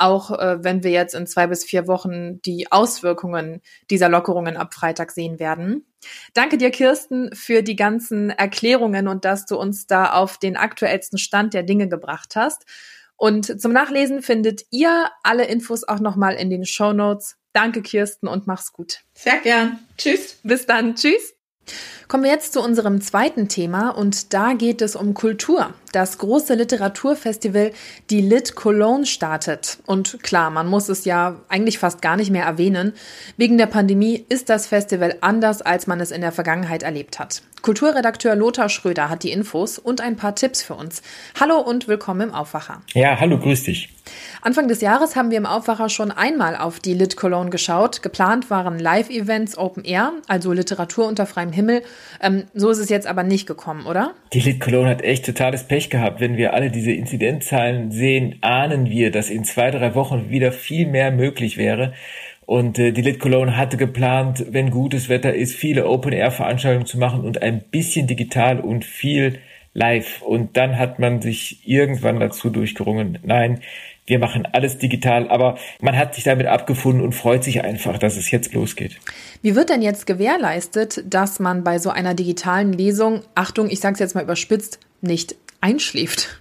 auch 0.00 0.30
äh, 0.38 0.62
wenn 0.62 0.82
wir 0.82 0.90
jetzt 0.90 1.14
in 1.14 1.26
zwei 1.26 1.46
bis 1.46 1.64
vier 1.64 1.86
Wochen 1.86 2.40
die 2.42 2.70
Auswirkungen 2.70 3.60
dieser 3.90 4.08
Lockerungen 4.08 4.56
ab 4.56 4.74
Freitag 4.74 5.10
sehen 5.10 5.38
werden. 5.38 5.86
Danke 6.34 6.58
dir, 6.58 6.70
Kirsten, 6.70 7.34
für 7.34 7.62
die 7.62 7.76
ganzen 7.76 8.30
Erklärungen 8.30 9.08
und 9.08 9.24
dass 9.24 9.46
du 9.46 9.56
uns 9.56 9.86
da 9.86 10.12
auf 10.12 10.38
den 10.38 10.56
aktuellsten 10.56 11.18
Stand 11.18 11.54
der 11.54 11.64
Dinge 11.64 11.88
gebracht 11.88 12.36
hast. 12.36 12.64
Und 13.16 13.60
zum 13.60 13.72
Nachlesen 13.72 14.22
findet 14.22 14.62
ihr 14.70 15.10
alle 15.24 15.44
Infos 15.46 15.82
auch 15.82 15.98
nochmal 15.98 16.34
in 16.34 16.50
den 16.50 16.64
Show 16.64 16.92
Notes. 16.92 17.36
Danke, 17.52 17.82
Kirsten, 17.82 18.28
und 18.28 18.46
mach's 18.46 18.72
gut. 18.72 19.00
Sehr 19.14 19.38
gern. 19.38 19.78
Tschüss. 19.96 20.38
Bis 20.42 20.66
dann. 20.66 20.94
Tschüss. 20.94 21.34
Kommen 22.08 22.24
wir 22.24 22.30
jetzt 22.30 22.54
zu 22.54 22.62
unserem 22.62 23.00
zweiten 23.00 23.48
Thema 23.48 23.90
und 23.90 24.32
da 24.32 24.54
geht 24.54 24.80
es 24.80 24.96
um 24.96 25.14
Kultur. 25.14 25.74
Das 25.92 26.18
große 26.18 26.54
Literaturfestival 26.54 27.72
Die 28.10 28.20
Lit 28.20 28.54
Cologne 28.54 29.06
startet. 29.06 29.78
Und 29.86 30.22
klar, 30.22 30.50
man 30.50 30.66
muss 30.66 30.88
es 30.88 31.04
ja 31.04 31.36
eigentlich 31.48 31.78
fast 31.78 32.02
gar 32.02 32.16
nicht 32.16 32.30
mehr 32.30 32.44
erwähnen. 32.44 32.92
Wegen 33.36 33.56
der 33.56 33.66
Pandemie 33.66 34.24
ist 34.28 34.50
das 34.50 34.66
Festival 34.66 35.16
anders, 35.22 35.62
als 35.62 35.86
man 35.86 36.00
es 36.00 36.10
in 36.10 36.20
der 36.20 36.32
Vergangenheit 36.32 36.82
erlebt 36.82 37.18
hat. 37.18 37.42
Kulturredakteur 37.62 38.36
Lothar 38.36 38.68
Schröder 38.68 39.08
hat 39.08 39.22
die 39.24 39.32
Infos 39.32 39.78
und 39.78 40.00
ein 40.00 40.16
paar 40.16 40.34
Tipps 40.34 40.62
für 40.62 40.74
uns. 40.74 41.02
Hallo 41.40 41.58
und 41.58 41.88
willkommen 41.88 42.28
im 42.28 42.34
Aufwacher. 42.34 42.82
Ja, 42.94 43.18
hallo, 43.18 43.38
grüß 43.38 43.64
dich. 43.64 43.90
Anfang 44.40 44.68
des 44.68 44.80
Jahres 44.80 45.16
haben 45.16 45.30
wir 45.30 45.38
im 45.38 45.46
Aufwacher 45.46 45.88
schon 45.88 46.10
einmal 46.10 46.56
auf 46.56 46.80
die 46.80 46.94
Lit 46.94 47.16
Cologne 47.16 47.50
geschaut. 47.50 48.02
Geplant 48.02 48.48
waren 48.50 48.78
Live-Events 48.78 49.58
Open 49.58 49.84
Air, 49.84 50.12
also 50.28 50.52
Literatur 50.52 51.06
unter 51.06 51.26
freiem 51.26 51.52
Himmel. 51.52 51.82
Ähm, 52.22 52.44
so 52.54 52.70
ist 52.70 52.78
es 52.78 52.88
jetzt 52.88 53.06
aber 53.06 53.22
nicht 53.22 53.46
gekommen, 53.46 53.86
oder? 53.86 54.14
Die 54.32 54.40
Lit 54.40 54.60
Cologne 54.60 54.88
hat 54.88 55.02
echt 55.02 55.26
totales 55.26 55.64
Pech 55.64 55.77
gehabt. 55.80 56.20
Wenn 56.20 56.36
wir 56.36 56.52
alle 56.54 56.70
diese 56.70 56.92
Inzidenzzahlen 56.92 57.90
sehen, 57.92 58.36
ahnen 58.40 58.90
wir, 58.90 59.10
dass 59.10 59.30
in 59.30 59.44
zwei, 59.44 59.70
drei 59.70 59.94
Wochen 59.94 60.30
wieder 60.30 60.52
viel 60.52 60.86
mehr 60.86 61.12
möglich 61.12 61.56
wäre. 61.56 61.94
Und 62.44 62.78
äh, 62.78 62.92
die 62.92 63.02
Lit 63.02 63.20
Cologne 63.20 63.56
hatte 63.56 63.76
geplant, 63.76 64.46
wenn 64.50 64.70
gutes 64.70 65.08
Wetter 65.08 65.34
ist, 65.34 65.54
viele 65.54 65.86
Open-Air-Veranstaltungen 65.86 66.86
zu 66.86 66.98
machen 66.98 67.20
und 67.20 67.42
ein 67.42 67.62
bisschen 67.70 68.06
digital 68.06 68.60
und 68.60 68.84
viel 68.84 69.38
live. 69.74 70.22
Und 70.22 70.56
dann 70.56 70.78
hat 70.78 70.98
man 70.98 71.22
sich 71.22 71.68
irgendwann 71.68 72.20
dazu 72.20 72.50
durchgerungen, 72.50 73.18
nein, 73.22 73.60
wir 74.06 74.18
machen 74.18 74.48
alles 74.50 74.78
digital, 74.78 75.28
aber 75.28 75.58
man 75.80 75.96
hat 75.96 76.14
sich 76.14 76.24
damit 76.24 76.46
abgefunden 76.46 77.02
und 77.02 77.14
freut 77.14 77.44
sich 77.44 77.62
einfach, 77.62 77.98
dass 77.98 78.16
es 78.16 78.30
jetzt 78.30 78.54
losgeht. 78.54 78.98
Wie 79.42 79.54
wird 79.54 79.68
denn 79.68 79.82
jetzt 79.82 80.06
gewährleistet, 80.06 81.04
dass 81.06 81.40
man 81.40 81.62
bei 81.62 81.78
so 81.78 81.90
einer 81.90 82.14
digitalen 82.14 82.72
Lesung, 82.72 83.20
Achtung, 83.34 83.68
ich 83.68 83.80
sage 83.80 83.94
es 83.94 84.00
jetzt 84.00 84.14
mal 84.14 84.24
überspitzt, 84.24 84.80
nicht 85.02 85.36
einschläft? 85.60 86.40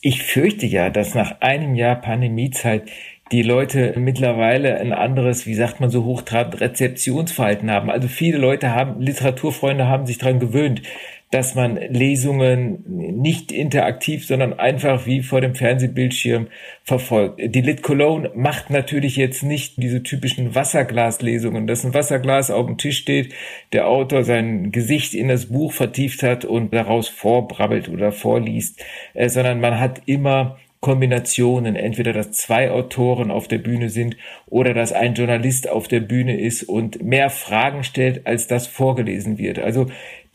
Ich 0.00 0.22
fürchte 0.22 0.66
ja, 0.66 0.90
dass 0.90 1.14
nach 1.14 1.40
einem 1.40 1.74
Jahr 1.74 1.96
Pandemiezeit 1.96 2.90
die 3.32 3.42
Leute 3.42 3.94
mittlerweile 3.98 4.78
ein 4.78 4.92
anderes, 4.92 5.46
wie 5.46 5.54
sagt 5.54 5.80
man 5.80 5.90
so 5.90 6.04
hochtrabend, 6.04 6.60
Rezeptionsverhalten 6.60 7.70
haben. 7.70 7.90
Also 7.90 8.06
viele 8.06 8.38
Leute 8.38 8.70
haben, 8.70 9.00
Literaturfreunde 9.00 9.88
haben 9.88 10.06
sich 10.06 10.18
daran 10.18 10.38
gewöhnt, 10.38 10.82
dass 11.30 11.56
man 11.56 11.76
Lesungen 11.76 12.84
nicht 12.86 13.50
interaktiv, 13.50 14.26
sondern 14.26 14.52
einfach 14.54 15.06
wie 15.06 15.22
vor 15.22 15.40
dem 15.40 15.54
Fernsehbildschirm 15.54 16.46
verfolgt. 16.84 17.40
Die 17.42 17.60
Lit 17.60 17.82
Cologne 17.82 18.30
macht 18.34 18.70
natürlich 18.70 19.16
jetzt 19.16 19.42
nicht 19.42 19.82
diese 19.82 20.04
typischen 20.04 20.54
Wasserglaslesungen, 20.54 21.66
dass 21.66 21.84
ein 21.84 21.94
Wasserglas 21.94 22.50
auf 22.50 22.66
dem 22.66 22.78
Tisch 22.78 22.98
steht, 22.98 23.34
der 23.72 23.88
Autor 23.88 24.22
sein 24.22 24.70
Gesicht 24.70 25.14
in 25.14 25.28
das 25.28 25.46
Buch 25.46 25.72
vertieft 25.72 26.22
hat 26.22 26.44
und 26.44 26.72
daraus 26.72 27.08
vorbrabbelt 27.08 27.88
oder 27.88 28.12
vorliest, 28.12 28.84
äh, 29.14 29.28
sondern 29.28 29.60
man 29.60 29.80
hat 29.80 30.02
immer 30.06 30.58
Kombinationen, 30.80 31.74
entweder 31.74 32.12
dass 32.12 32.30
zwei 32.32 32.70
Autoren 32.70 33.32
auf 33.32 33.48
der 33.48 33.58
Bühne 33.58 33.88
sind 33.88 34.16
oder 34.46 34.74
dass 34.74 34.92
ein 34.92 35.14
Journalist 35.14 35.68
auf 35.68 35.88
der 35.88 35.98
Bühne 35.98 36.38
ist 36.38 36.62
und 36.62 37.02
mehr 37.02 37.30
Fragen 37.30 37.82
stellt, 37.82 38.26
als 38.26 38.46
das 38.46 38.68
vorgelesen 38.68 39.36
wird. 39.38 39.58
Also 39.58 39.86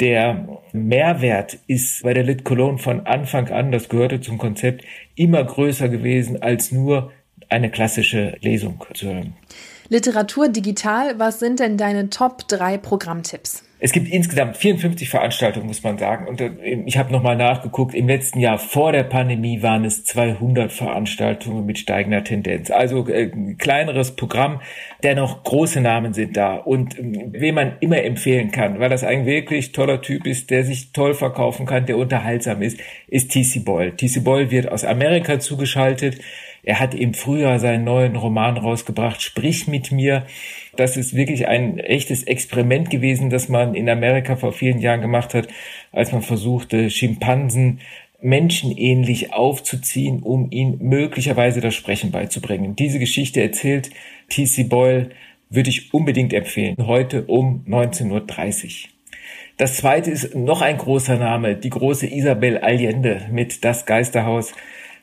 der 0.01 0.48
Mehrwert 0.74 1.60
ist 1.67 2.01
bei 2.03 2.13
der 2.13 2.24
Lit 2.24 2.43
Cologne 2.43 2.79
von 2.79 3.05
Anfang 3.05 3.50
an, 3.50 3.72
das 3.72 3.88
gehörte 3.88 4.20
zum 4.20 4.39
Konzept, 4.39 4.84
immer 5.15 5.43
größer 5.43 5.89
gewesen 5.89 6.41
als 6.41 6.72
nur 6.72 7.12
eine 7.50 7.70
klassische 7.70 8.36
Lesung 8.41 8.84
zu 8.96 9.08
hören. 9.08 9.36
Literatur 9.89 10.50
digital, 10.50 11.20
was 11.20 11.39
sind 11.39 11.60
denn 11.60 11.77
deine 11.77 12.10
Top 12.10 12.48
3 12.48 12.77
Programmtipps? 12.79 13.63
Es 13.84 13.92
gibt 13.94 14.10
insgesamt 14.10 14.58
54 14.58 15.10
Veranstaltungen, 15.10 15.66
muss 15.66 15.82
man 15.82 15.98
sagen. 15.98 16.28
Und 16.28 16.40
äh, 16.40 16.52
ich 16.86 17.00
habe 17.00 17.12
nochmal 17.12 17.36
nachgeguckt. 17.36 17.96
Im 17.96 18.08
letzten 18.08 18.40
Jahr 18.40 18.60
vor 18.60 18.92
der 18.92 19.04
Pandemie 19.04 19.64
waren 19.64 19.86
es 19.86 20.06
200 20.06 20.72
Veranstaltungen 20.72 21.66
mit 21.66 21.80
steigender 21.80 22.24
Tendenz. 22.24 22.70
Also 22.70 23.08
äh, 23.08 23.32
kleineres 23.58 24.16
Programm. 24.16 24.62
Dennoch 25.02 25.44
große 25.44 25.82
Namen 25.82 26.14
sind 26.14 26.38
da. 26.38 26.58
Und 26.58 27.00
äh, 27.00 27.30
wen 27.32 27.56
man 27.56 27.78
immer 27.80 28.04
empfehlen 28.04 28.52
kann, 28.52 28.80
weil 28.80 28.90
das 28.90 29.04
ein 29.04 29.26
wirklich 29.26 29.72
toller 29.72 30.00
Typ 30.00 30.28
ist, 30.28 30.52
der 30.52 30.64
sich 30.64 30.92
toll 30.92 31.16
verkaufen 31.16 31.66
kann, 31.66 31.88
der 31.88 31.98
unterhaltsam 31.98 32.62
ist, 32.62 32.80
ist 33.08 33.32
TC 33.32 33.66
Boyle. 33.66 33.96
TC 33.96 34.24
Boyle 34.24 34.52
wird 34.52 34.72
aus 34.72 34.86
Amerika 34.86 35.40
zugeschaltet. 35.40 36.20
Er 36.62 36.80
hat 36.80 36.94
im 36.94 37.16
Frühjahr 37.16 37.58
seinen 37.58 37.84
neuen 37.84 38.16
Roman 38.16 38.58
rausgebracht, 38.58 39.24
Sprich 39.24 39.68
mit 39.68 39.92
mir. 39.92 40.28
Das 40.75 40.96
ist 40.96 41.16
wirklich 41.16 41.48
ein 41.48 41.80
echtes 41.80 42.24
Experiment 42.24 42.90
gewesen, 42.90 43.30
das 43.30 43.50
man 43.50 43.75
in 43.75 43.90
Amerika 43.90 44.36
vor 44.36 44.54
vielen 44.54 44.80
Jahren 44.80 45.01
gemacht 45.01 45.34
hat, 45.34 45.48
als 45.92 46.12
man 46.12 46.22
versuchte, 46.22 46.90
Schimpansen 46.90 47.80
menschenähnlich 48.22 49.34
aufzuziehen, 49.34 50.22
um 50.22 50.51
ihnen 50.51 50.78
möglicherweise 50.80 51.60
das 51.60 51.75
Sprechen 51.75 52.12
beizubringen. 52.12 52.75
Diese 52.75 53.00
Geschichte 53.00 53.42
erzählt 53.42 53.90
T.C. 54.30 54.63
Boyle, 54.63 55.10
würde 55.50 55.70
ich 55.70 55.94
unbedingt 55.94 56.32
empfehlen, 56.32 56.78
heute 56.80 57.25
um 57.25 57.66
19.30 57.68 58.66
Uhr. 58.66 58.90
Das 59.58 59.75
zweite 59.75 60.10
ist 60.10 60.34
noch 60.34 60.62
ein 60.62 60.78
großer 60.78 61.18
Name, 61.18 61.56
die 61.56 61.70
große 61.70 62.08
Isabel 62.08 62.58
Allende 62.60 63.28
mit 63.32 63.66
Das 63.66 63.86
Geisterhaus 63.86 64.54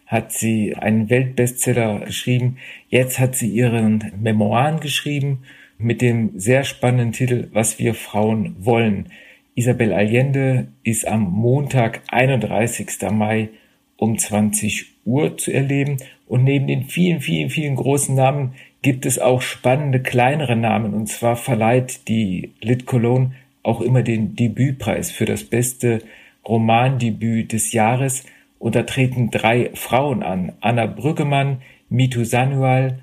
hat 0.07 0.33
sie 0.33 0.75
einen 0.75 1.11
Weltbestseller 1.11 2.01
geschrieben. 2.01 2.57
Jetzt 2.89 3.19
hat 3.19 3.37
sie 3.37 3.49
ihren 3.49 4.11
Memoiren 4.19 4.81
geschrieben 4.81 5.45
mit 5.79 6.03
dem 6.03 6.38
sehr 6.38 6.64
spannenden 6.64 7.12
Titel 7.12 7.49
Was 7.53 7.79
wir 7.79 7.95
Frauen 7.95 8.57
wollen. 8.59 9.07
Isabel 9.55 9.93
Allende 9.93 10.69
ist 10.83 11.07
am 11.07 11.23
Montag, 11.23 12.03
31. 12.09 12.88
Mai 13.11 13.49
um 13.97 14.19
20 14.19 14.87
Uhr 15.05 15.37
zu 15.37 15.53
erleben. 15.53 15.99
Und 16.27 16.45
neben 16.45 16.67
den 16.67 16.85
vielen, 16.85 17.21
vielen, 17.21 17.51
vielen 17.51 17.77
großen 17.77 18.14
Namen 18.14 18.55
gibt 18.83 19.07
es 19.07 19.19
auch 19.19 19.43
spannende 19.43 20.01
kleinere 20.01 20.57
Namen. 20.57 20.95
Und 20.95 21.07
zwar 21.07 21.37
verleiht 21.37 22.09
die 22.09 22.53
Lit 22.61 22.87
Cologne 22.87 23.33
auch 23.62 23.81
immer 23.81 24.03
den 24.03 24.37
Debütpreis 24.37 25.11
für 25.11 25.25
das 25.25 25.45
beste 25.45 26.01
Romandebüt 26.47 27.53
des 27.53 27.73
Jahres. 27.73 28.25
Und 28.59 28.75
da 28.75 28.83
treten 28.83 29.31
drei 29.31 29.71
Frauen 29.75 30.23
an. 30.23 30.53
Anna 30.61 30.87
Brüggemann, 30.87 31.62
Mitu 31.88 32.25
Sanual 32.25 32.99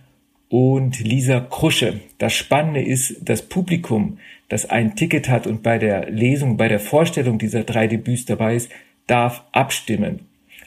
und 0.55 1.01
Lisa 1.01 1.41
Krusche. 1.41 1.99
Das 2.17 2.31
Spannende 2.31 2.81
ist, 2.81 3.17
das 3.27 3.41
Publikum, 3.41 4.19
das 4.47 4.69
ein 4.69 4.95
Ticket 4.95 5.27
hat 5.27 5.47
und 5.47 5.63
bei 5.63 5.77
der 5.77 6.09
Lesung, 6.09 6.55
bei 6.55 6.69
der 6.69 6.79
Vorstellung 6.79 7.37
dieser 7.37 7.65
drei 7.65 7.87
Debüts 7.87 8.23
dabei 8.23 8.55
ist, 8.55 8.71
darf 9.05 9.43
abstimmen. 9.51 10.21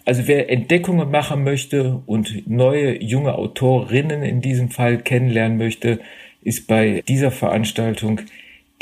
Also 0.04 0.26
wer 0.26 0.50
Entdeckungen 0.50 1.10
machen 1.10 1.42
möchte 1.42 2.02
und 2.04 2.46
neue 2.46 3.02
junge 3.02 3.34
Autorinnen 3.36 4.22
in 4.22 4.42
diesem 4.42 4.68
Fall 4.68 4.98
kennenlernen 4.98 5.56
möchte, 5.56 6.00
ist 6.42 6.66
bei 6.66 7.02
dieser 7.08 7.30
Veranstaltung, 7.30 8.20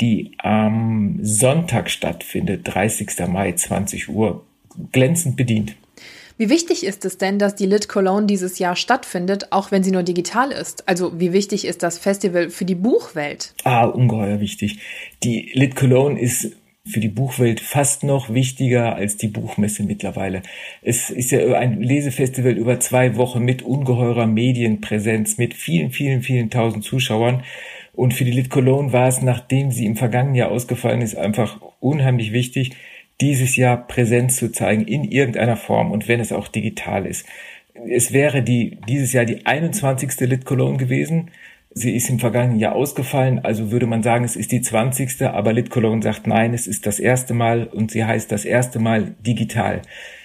die 0.01 0.33
am 0.39 1.19
Sonntag 1.21 1.89
stattfindet, 1.89 2.63
30. 2.65 3.29
Mai 3.29 3.53
20 3.53 4.09
Uhr, 4.09 4.45
glänzend 4.91 5.37
bedient. 5.37 5.77
Wie 6.37 6.49
wichtig 6.49 6.85
ist 6.85 7.03
es 7.03 7.17
denn, 7.17 7.39
dass 7.39 7.55
die 7.55 7.65
Lit 7.65 7.89
Cologne 7.89 8.27
dieses 8.27 8.59
Jahr 8.59 8.75
stattfindet, 8.75 9.47
auch 9.51 9.71
wenn 9.71 9.83
sie 9.83 9.91
nur 9.91 10.03
digital 10.03 10.51
ist? 10.51 10.87
Also 10.87 11.19
wie 11.19 11.33
wichtig 11.33 11.65
ist 11.65 11.81
das 11.81 11.97
Festival 11.97 12.51
für 12.51 12.65
die 12.65 12.75
Buchwelt? 12.75 13.55
Ah, 13.63 13.85
ungeheuer 13.85 14.39
wichtig. 14.39 14.79
Die 15.23 15.49
Lit 15.53 15.75
Cologne 15.75 16.19
ist 16.19 16.51
für 16.85 16.99
die 16.99 17.09
Buchwelt 17.09 17.59
fast 17.59 18.03
noch 18.03 18.31
wichtiger 18.33 18.95
als 18.95 19.17
die 19.17 19.27
Buchmesse 19.27 19.83
mittlerweile. 19.83 20.43
Es 20.83 21.09
ist 21.09 21.31
ja 21.31 21.39
ein 21.57 21.81
Lesefestival 21.81 22.53
über 22.53 22.79
zwei 22.79 23.15
Wochen 23.15 23.43
mit 23.43 23.63
ungeheurer 23.63 24.27
Medienpräsenz, 24.27 25.37
mit 25.37 25.55
vielen, 25.55 25.91
vielen, 25.91 26.21
vielen 26.21 26.51
tausend 26.51 26.83
Zuschauern. 26.83 27.43
Und 27.93 28.13
für 28.13 28.25
die 28.25 28.31
Lit 28.31 28.51
Cologne 28.51 28.93
war 28.93 29.07
es, 29.07 29.23
nachdem 29.23 29.71
sie 29.71 29.87
im 29.87 29.95
vergangenen 29.95 30.35
Jahr 30.35 30.51
ausgefallen 30.51 31.01
ist, 31.01 31.17
einfach 31.17 31.59
unheimlich 31.79 32.31
wichtig, 32.31 32.73
dieses 33.21 33.55
Jahr 33.55 33.87
Präsenz 33.87 34.37
zu 34.37 34.51
zeigen 34.51 34.85
in 34.85 35.03
irgendeiner 35.03 35.57
Form 35.57 35.91
und 35.91 36.07
wenn 36.07 36.19
es 36.19 36.31
auch 36.31 36.47
digital 36.47 37.05
ist. 37.05 37.25
Es 37.89 38.11
wäre 38.11 38.43
die, 38.43 38.77
dieses 38.87 39.13
Jahr 39.13 39.25
die 39.25 39.45
21. 39.45 40.19
Lit 40.21 40.45
Cologne 40.45 40.77
gewesen. 40.77 41.29
Sie 41.71 41.95
ist 41.95 42.09
im 42.09 42.19
vergangenen 42.19 42.59
Jahr 42.59 42.75
ausgefallen, 42.75 43.39
also 43.39 43.71
würde 43.71 43.85
man 43.85 44.01
sagen, 44.01 44.25
es 44.25 44.35
ist 44.35 44.51
die 44.51 44.61
20. 44.61 45.21
Aber 45.23 45.53
Lit 45.53 45.69
Cologne 45.69 46.01
sagt 46.01 46.25
nein, 46.25 46.53
es 46.53 46.65
ist 46.65 46.87
das 46.87 46.99
erste 46.99 47.33
Mal 47.33 47.65
und 47.65 47.91
sie 47.91 48.03
heißt 48.03 48.31
das 48.31 48.45
erste 48.45 48.79
Mal 48.79 49.15
digital. 49.25 49.81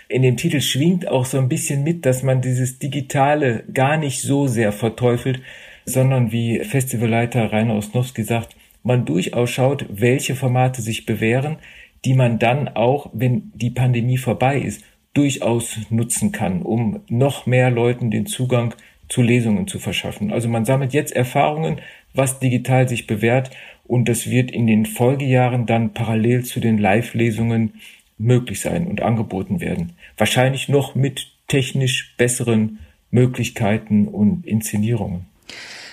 In 0.08 0.22
dem 0.22 0.36
Titel 0.36 0.60
schwingt 0.60 1.08
auch 1.08 1.24
so 1.24 1.38
ein 1.38 1.48
bisschen 1.48 1.84
mit, 1.84 2.04
dass 2.04 2.22
man 2.22 2.40
dieses 2.40 2.78
Digitale 2.78 3.64
gar 3.72 3.96
nicht 3.96 4.22
so 4.22 4.46
sehr 4.46 4.72
verteufelt, 4.72 5.40
sondern 5.84 6.32
wie 6.32 6.60
Festivalleiter 6.60 7.52
Rainer 7.52 7.76
Osnowski 7.76 8.22
sagt, 8.22 8.54
man 8.82 9.04
durchaus 9.04 9.50
schaut, 9.50 9.86
welche 9.88 10.34
Formate 10.34 10.82
sich 10.82 11.06
bewähren, 11.06 11.58
die 12.04 12.14
man 12.14 12.38
dann 12.38 12.68
auch, 12.68 13.10
wenn 13.12 13.52
die 13.54 13.70
Pandemie 13.70 14.18
vorbei 14.18 14.58
ist, 14.58 14.82
durchaus 15.14 15.78
nutzen 15.90 16.32
kann, 16.32 16.62
um 16.62 17.00
noch 17.08 17.46
mehr 17.46 17.70
Leuten 17.70 18.10
den 18.10 18.26
Zugang 18.26 18.74
zu 19.08 19.20
Lesungen 19.22 19.66
zu 19.66 19.78
verschaffen. 19.78 20.32
Also 20.32 20.48
man 20.48 20.64
sammelt 20.64 20.94
jetzt 20.94 21.12
Erfahrungen, 21.12 21.80
was 22.14 22.38
digital 22.38 22.88
sich 22.88 23.06
bewährt 23.06 23.50
und 23.84 24.08
das 24.08 24.30
wird 24.30 24.50
in 24.50 24.66
den 24.66 24.86
Folgejahren 24.86 25.66
dann 25.66 25.92
parallel 25.92 26.44
zu 26.44 26.60
den 26.60 26.78
Live-Lesungen 26.78 27.74
möglich 28.18 28.60
sein 28.60 28.86
und 28.86 29.02
angeboten 29.02 29.60
werden. 29.60 29.92
Wahrscheinlich 30.16 30.68
noch 30.68 30.94
mit 30.94 31.26
technisch 31.48 32.14
besseren 32.16 32.78
Möglichkeiten 33.10 34.08
und 34.08 34.46
Inszenierungen. 34.46 35.26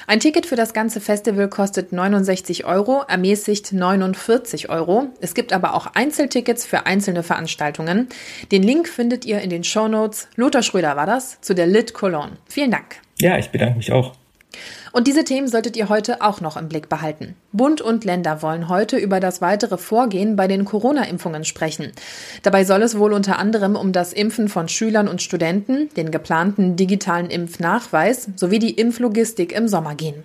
Ein 0.09 0.19
Ticket 0.19 0.47
für 0.47 0.55
das 0.55 0.73
ganze 0.73 1.01
Festival 1.01 1.49
kostet 1.49 1.91
69 1.91 2.65
Euro, 2.65 3.03
ermäßigt 3.07 3.73
49 3.73 4.67
Euro. 4.67 5.09
Es 5.21 5.35
gibt 5.35 5.53
aber 5.53 5.75
auch 5.75 5.85
Einzeltickets 5.93 6.65
für 6.65 6.87
einzelne 6.87 7.21
Veranstaltungen. 7.21 8.07
Den 8.51 8.63
Link 8.63 8.87
findet 8.87 9.23
ihr 9.23 9.39
in 9.41 9.51
den 9.51 9.63
Show 9.63 9.87
Notes. 9.87 10.27
Lothar 10.35 10.63
Schröder 10.63 10.95
war 10.95 11.05
das 11.05 11.39
zu 11.41 11.53
der 11.53 11.67
Lit 11.67 11.93
Cologne. 11.93 12.37
Vielen 12.47 12.71
Dank. 12.71 12.95
Ja, 13.19 13.37
ich 13.37 13.49
bedanke 13.49 13.77
mich 13.77 13.91
auch. 13.91 14.15
Und 14.91 15.07
diese 15.07 15.23
Themen 15.23 15.47
solltet 15.47 15.77
ihr 15.77 15.89
heute 15.89 16.21
auch 16.21 16.41
noch 16.41 16.57
im 16.57 16.67
Blick 16.67 16.89
behalten. 16.89 17.35
Bund 17.51 17.81
und 17.81 18.03
Länder 18.05 18.41
wollen 18.41 18.69
heute 18.69 18.97
über 18.97 19.19
das 19.19 19.41
weitere 19.41 19.77
Vorgehen 19.77 20.35
bei 20.35 20.47
den 20.47 20.65
Corona-Impfungen 20.65 21.45
sprechen. 21.45 21.91
Dabei 22.43 22.63
soll 22.63 22.81
es 22.81 22.97
wohl 22.97 23.13
unter 23.13 23.37
anderem 23.37 23.75
um 23.75 23.91
das 23.91 24.13
Impfen 24.13 24.49
von 24.49 24.67
Schülern 24.67 25.07
und 25.07 25.21
Studenten, 25.21 25.89
den 25.95 26.11
geplanten 26.11 26.75
digitalen 26.75 27.29
Impfnachweis 27.29 28.29
sowie 28.35 28.59
die 28.59 28.73
Impflogistik 28.73 29.51
im 29.51 29.67
Sommer 29.67 29.95
gehen. 29.95 30.23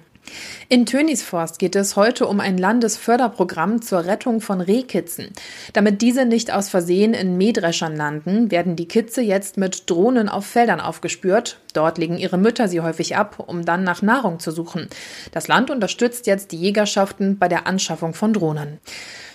In 0.68 0.86
Tönisforst 0.86 1.58
geht 1.58 1.76
es 1.76 1.96
heute 1.96 2.26
um 2.26 2.40
ein 2.40 2.58
Landesförderprogramm 2.58 3.82
zur 3.82 4.04
Rettung 4.04 4.40
von 4.40 4.60
Rehkitzen. 4.60 5.28
Damit 5.72 6.02
diese 6.02 6.24
nicht 6.24 6.52
aus 6.52 6.68
Versehen 6.68 7.14
in 7.14 7.36
Mähdreschern 7.36 7.96
landen, 7.96 8.50
werden 8.50 8.76
die 8.76 8.88
Kitze 8.88 9.20
jetzt 9.20 9.56
mit 9.56 9.88
Drohnen 9.90 10.28
auf 10.28 10.46
Feldern 10.46 10.80
aufgespürt. 10.80 11.58
Dort 11.74 11.98
legen 11.98 12.16
ihre 12.16 12.38
Mütter 12.38 12.68
sie 12.68 12.80
häufig 12.80 13.16
ab, 13.16 13.44
um 13.46 13.64
dann 13.64 13.84
nach 13.84 14.02
Nahrung 14.02 14.40
zu 14.40 14.50
suchen. 14.50 14.88
Das 15.32 15.48
Land 15.48 15.70
unterstützt 15.70 16.26
jetzt 16.26 16.52
die 16.52 16.58
Jägerschaften 16.58 17.38
bei 17.38 17.48
der 17.48 17.66
Anschaffung 17.66 18.14
von 18.14 18.32
Drohnen. 18.32 18.78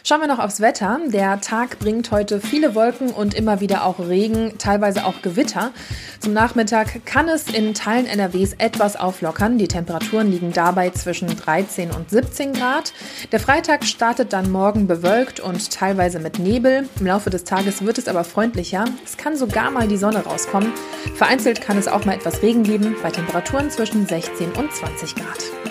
Schauen 0.03 0.21
wir 0.21 0.27
noch 0.27 0.39
aufs 0.39 0.61
Wetter. 0.61 0.99
Der 1.07 1.41
Tag 1.41 1.77
bringt 1.79 2.11
heute 2.11 2.39
viele 2.39 2.73
Wolken 2.73 3.11
und 3.11 3.33
immer 3.33 3.59
wieder 3.59 3.83
auch 3.83 3.99
Regen, 3.99 4.57
teilweise 4.57 5.05
auch 5.05 5.21
Gewitter. 5.21 5.71
Zum 6.19 6.33
Nachmittag 6.33 7.05
kann 7.05 7.27
es 7.27 7.49
in 7.49 7.73
Teilen 7.73 8.05
NRWs 8.05 8.53
etwas 8.57 8.95
auflockern. 8.95 9.57
Die 9.57 9.67
Temperaturen 9.67 10.31
liegen 10.31 10.53
dabei 10.53 10.89
zwischen 10.91 11.27
13 11.27 11.91
und 11.91 12.09
17 12.09 12.53
Grad. 12.53 12.93
Der 13.31 13.39
Freitag 13.39 13.83
startet 13.83 14.31
dann 14.31 14.51
morgen 14.51 14.87
bewölkt 14.87 15.41
und 15.41 15.69
teilweise 15.71 16.19
mit 16.19 16.39
Nebel. 16.39 16.87
Im 16.99 17.05
Laufe 17.05 17.29
des 17.29 17.43
Tages 17.43 17.85
wird 17.85 17.97
es 17.97 18.07
aber 18.07 18.23
freundlicher. 18.23 18.85
Es 19.03 19.17
kann 19.17 19.35
sogar 19.35 19.69
mal 19.69 19.87
die 19.87 19.97
Sonne 19.97 20.23
rauskommen. 20.23 20.71
Vereinzelt 21.15 21.61
kann 21.61 21.77
es 21.77 21.87
auch 21.87 22.05
mal 22.05 22.15
etwas 22.15 22.41
Regen 22.41 22.63
geben, 22.63 22.95
bei 23.03 23.11
Temperaturen 23.11 23.69
zwischen 23.69 24.07
16 24.07 24.53
und 24.53 24.73
20 24.73 25.15
Grad. 25.15 25.68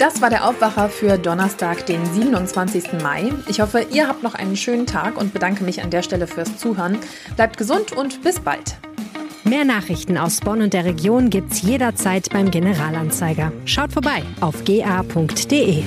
Das 0.00 0.22
war 0.22 0.30
der 0.30 0.48
Aufwacher 0.48 0.88
für 0.88 1.18
Donnerstag, 1.18 1.84
den 1.84 2.06
27. 2.06 3.02
Mai. 3.02 3.34
Ich 3.50 3.60
hoffe, 3.60 3.84
ihr 3.92 4.08
habt 4.08 4.22
noch 4.22 4.34
einen 4.34 4.56
schönen 4.56 4.86
Tag 4.86 5.18
und 5.18 5.34
bedanke 5.34 5.62
mich 5.62 5.82
an 5.82 5.90
der 5.90 6.00
Stelle 6.00 6.26
fürs 6.26 6.56
Zuhören. 6.56 6.98
Bleibt 7.36 7.58
gesund 7.58 7.92
und 7.92 8.22
bis 8.22 8.40
bald. 8.40 8.78
Mehr 9.44 9.66
Nachrichten 9.66 10.16
aus 10.16 10.40
Bonn 10.40 10.62
und 10.62 10.72
der 10.72 10.86
Region 10.86 11.28
gibt's 11.28 11.60
jederzeit 11.60 12.30
beim 12.30 12.50
Generalanzeiger. 12.50 13.52
Schaut 13.66 13.92
vorbei 13.92 14.22
auf 14.40 14.64
ga.de. 14.64 15.84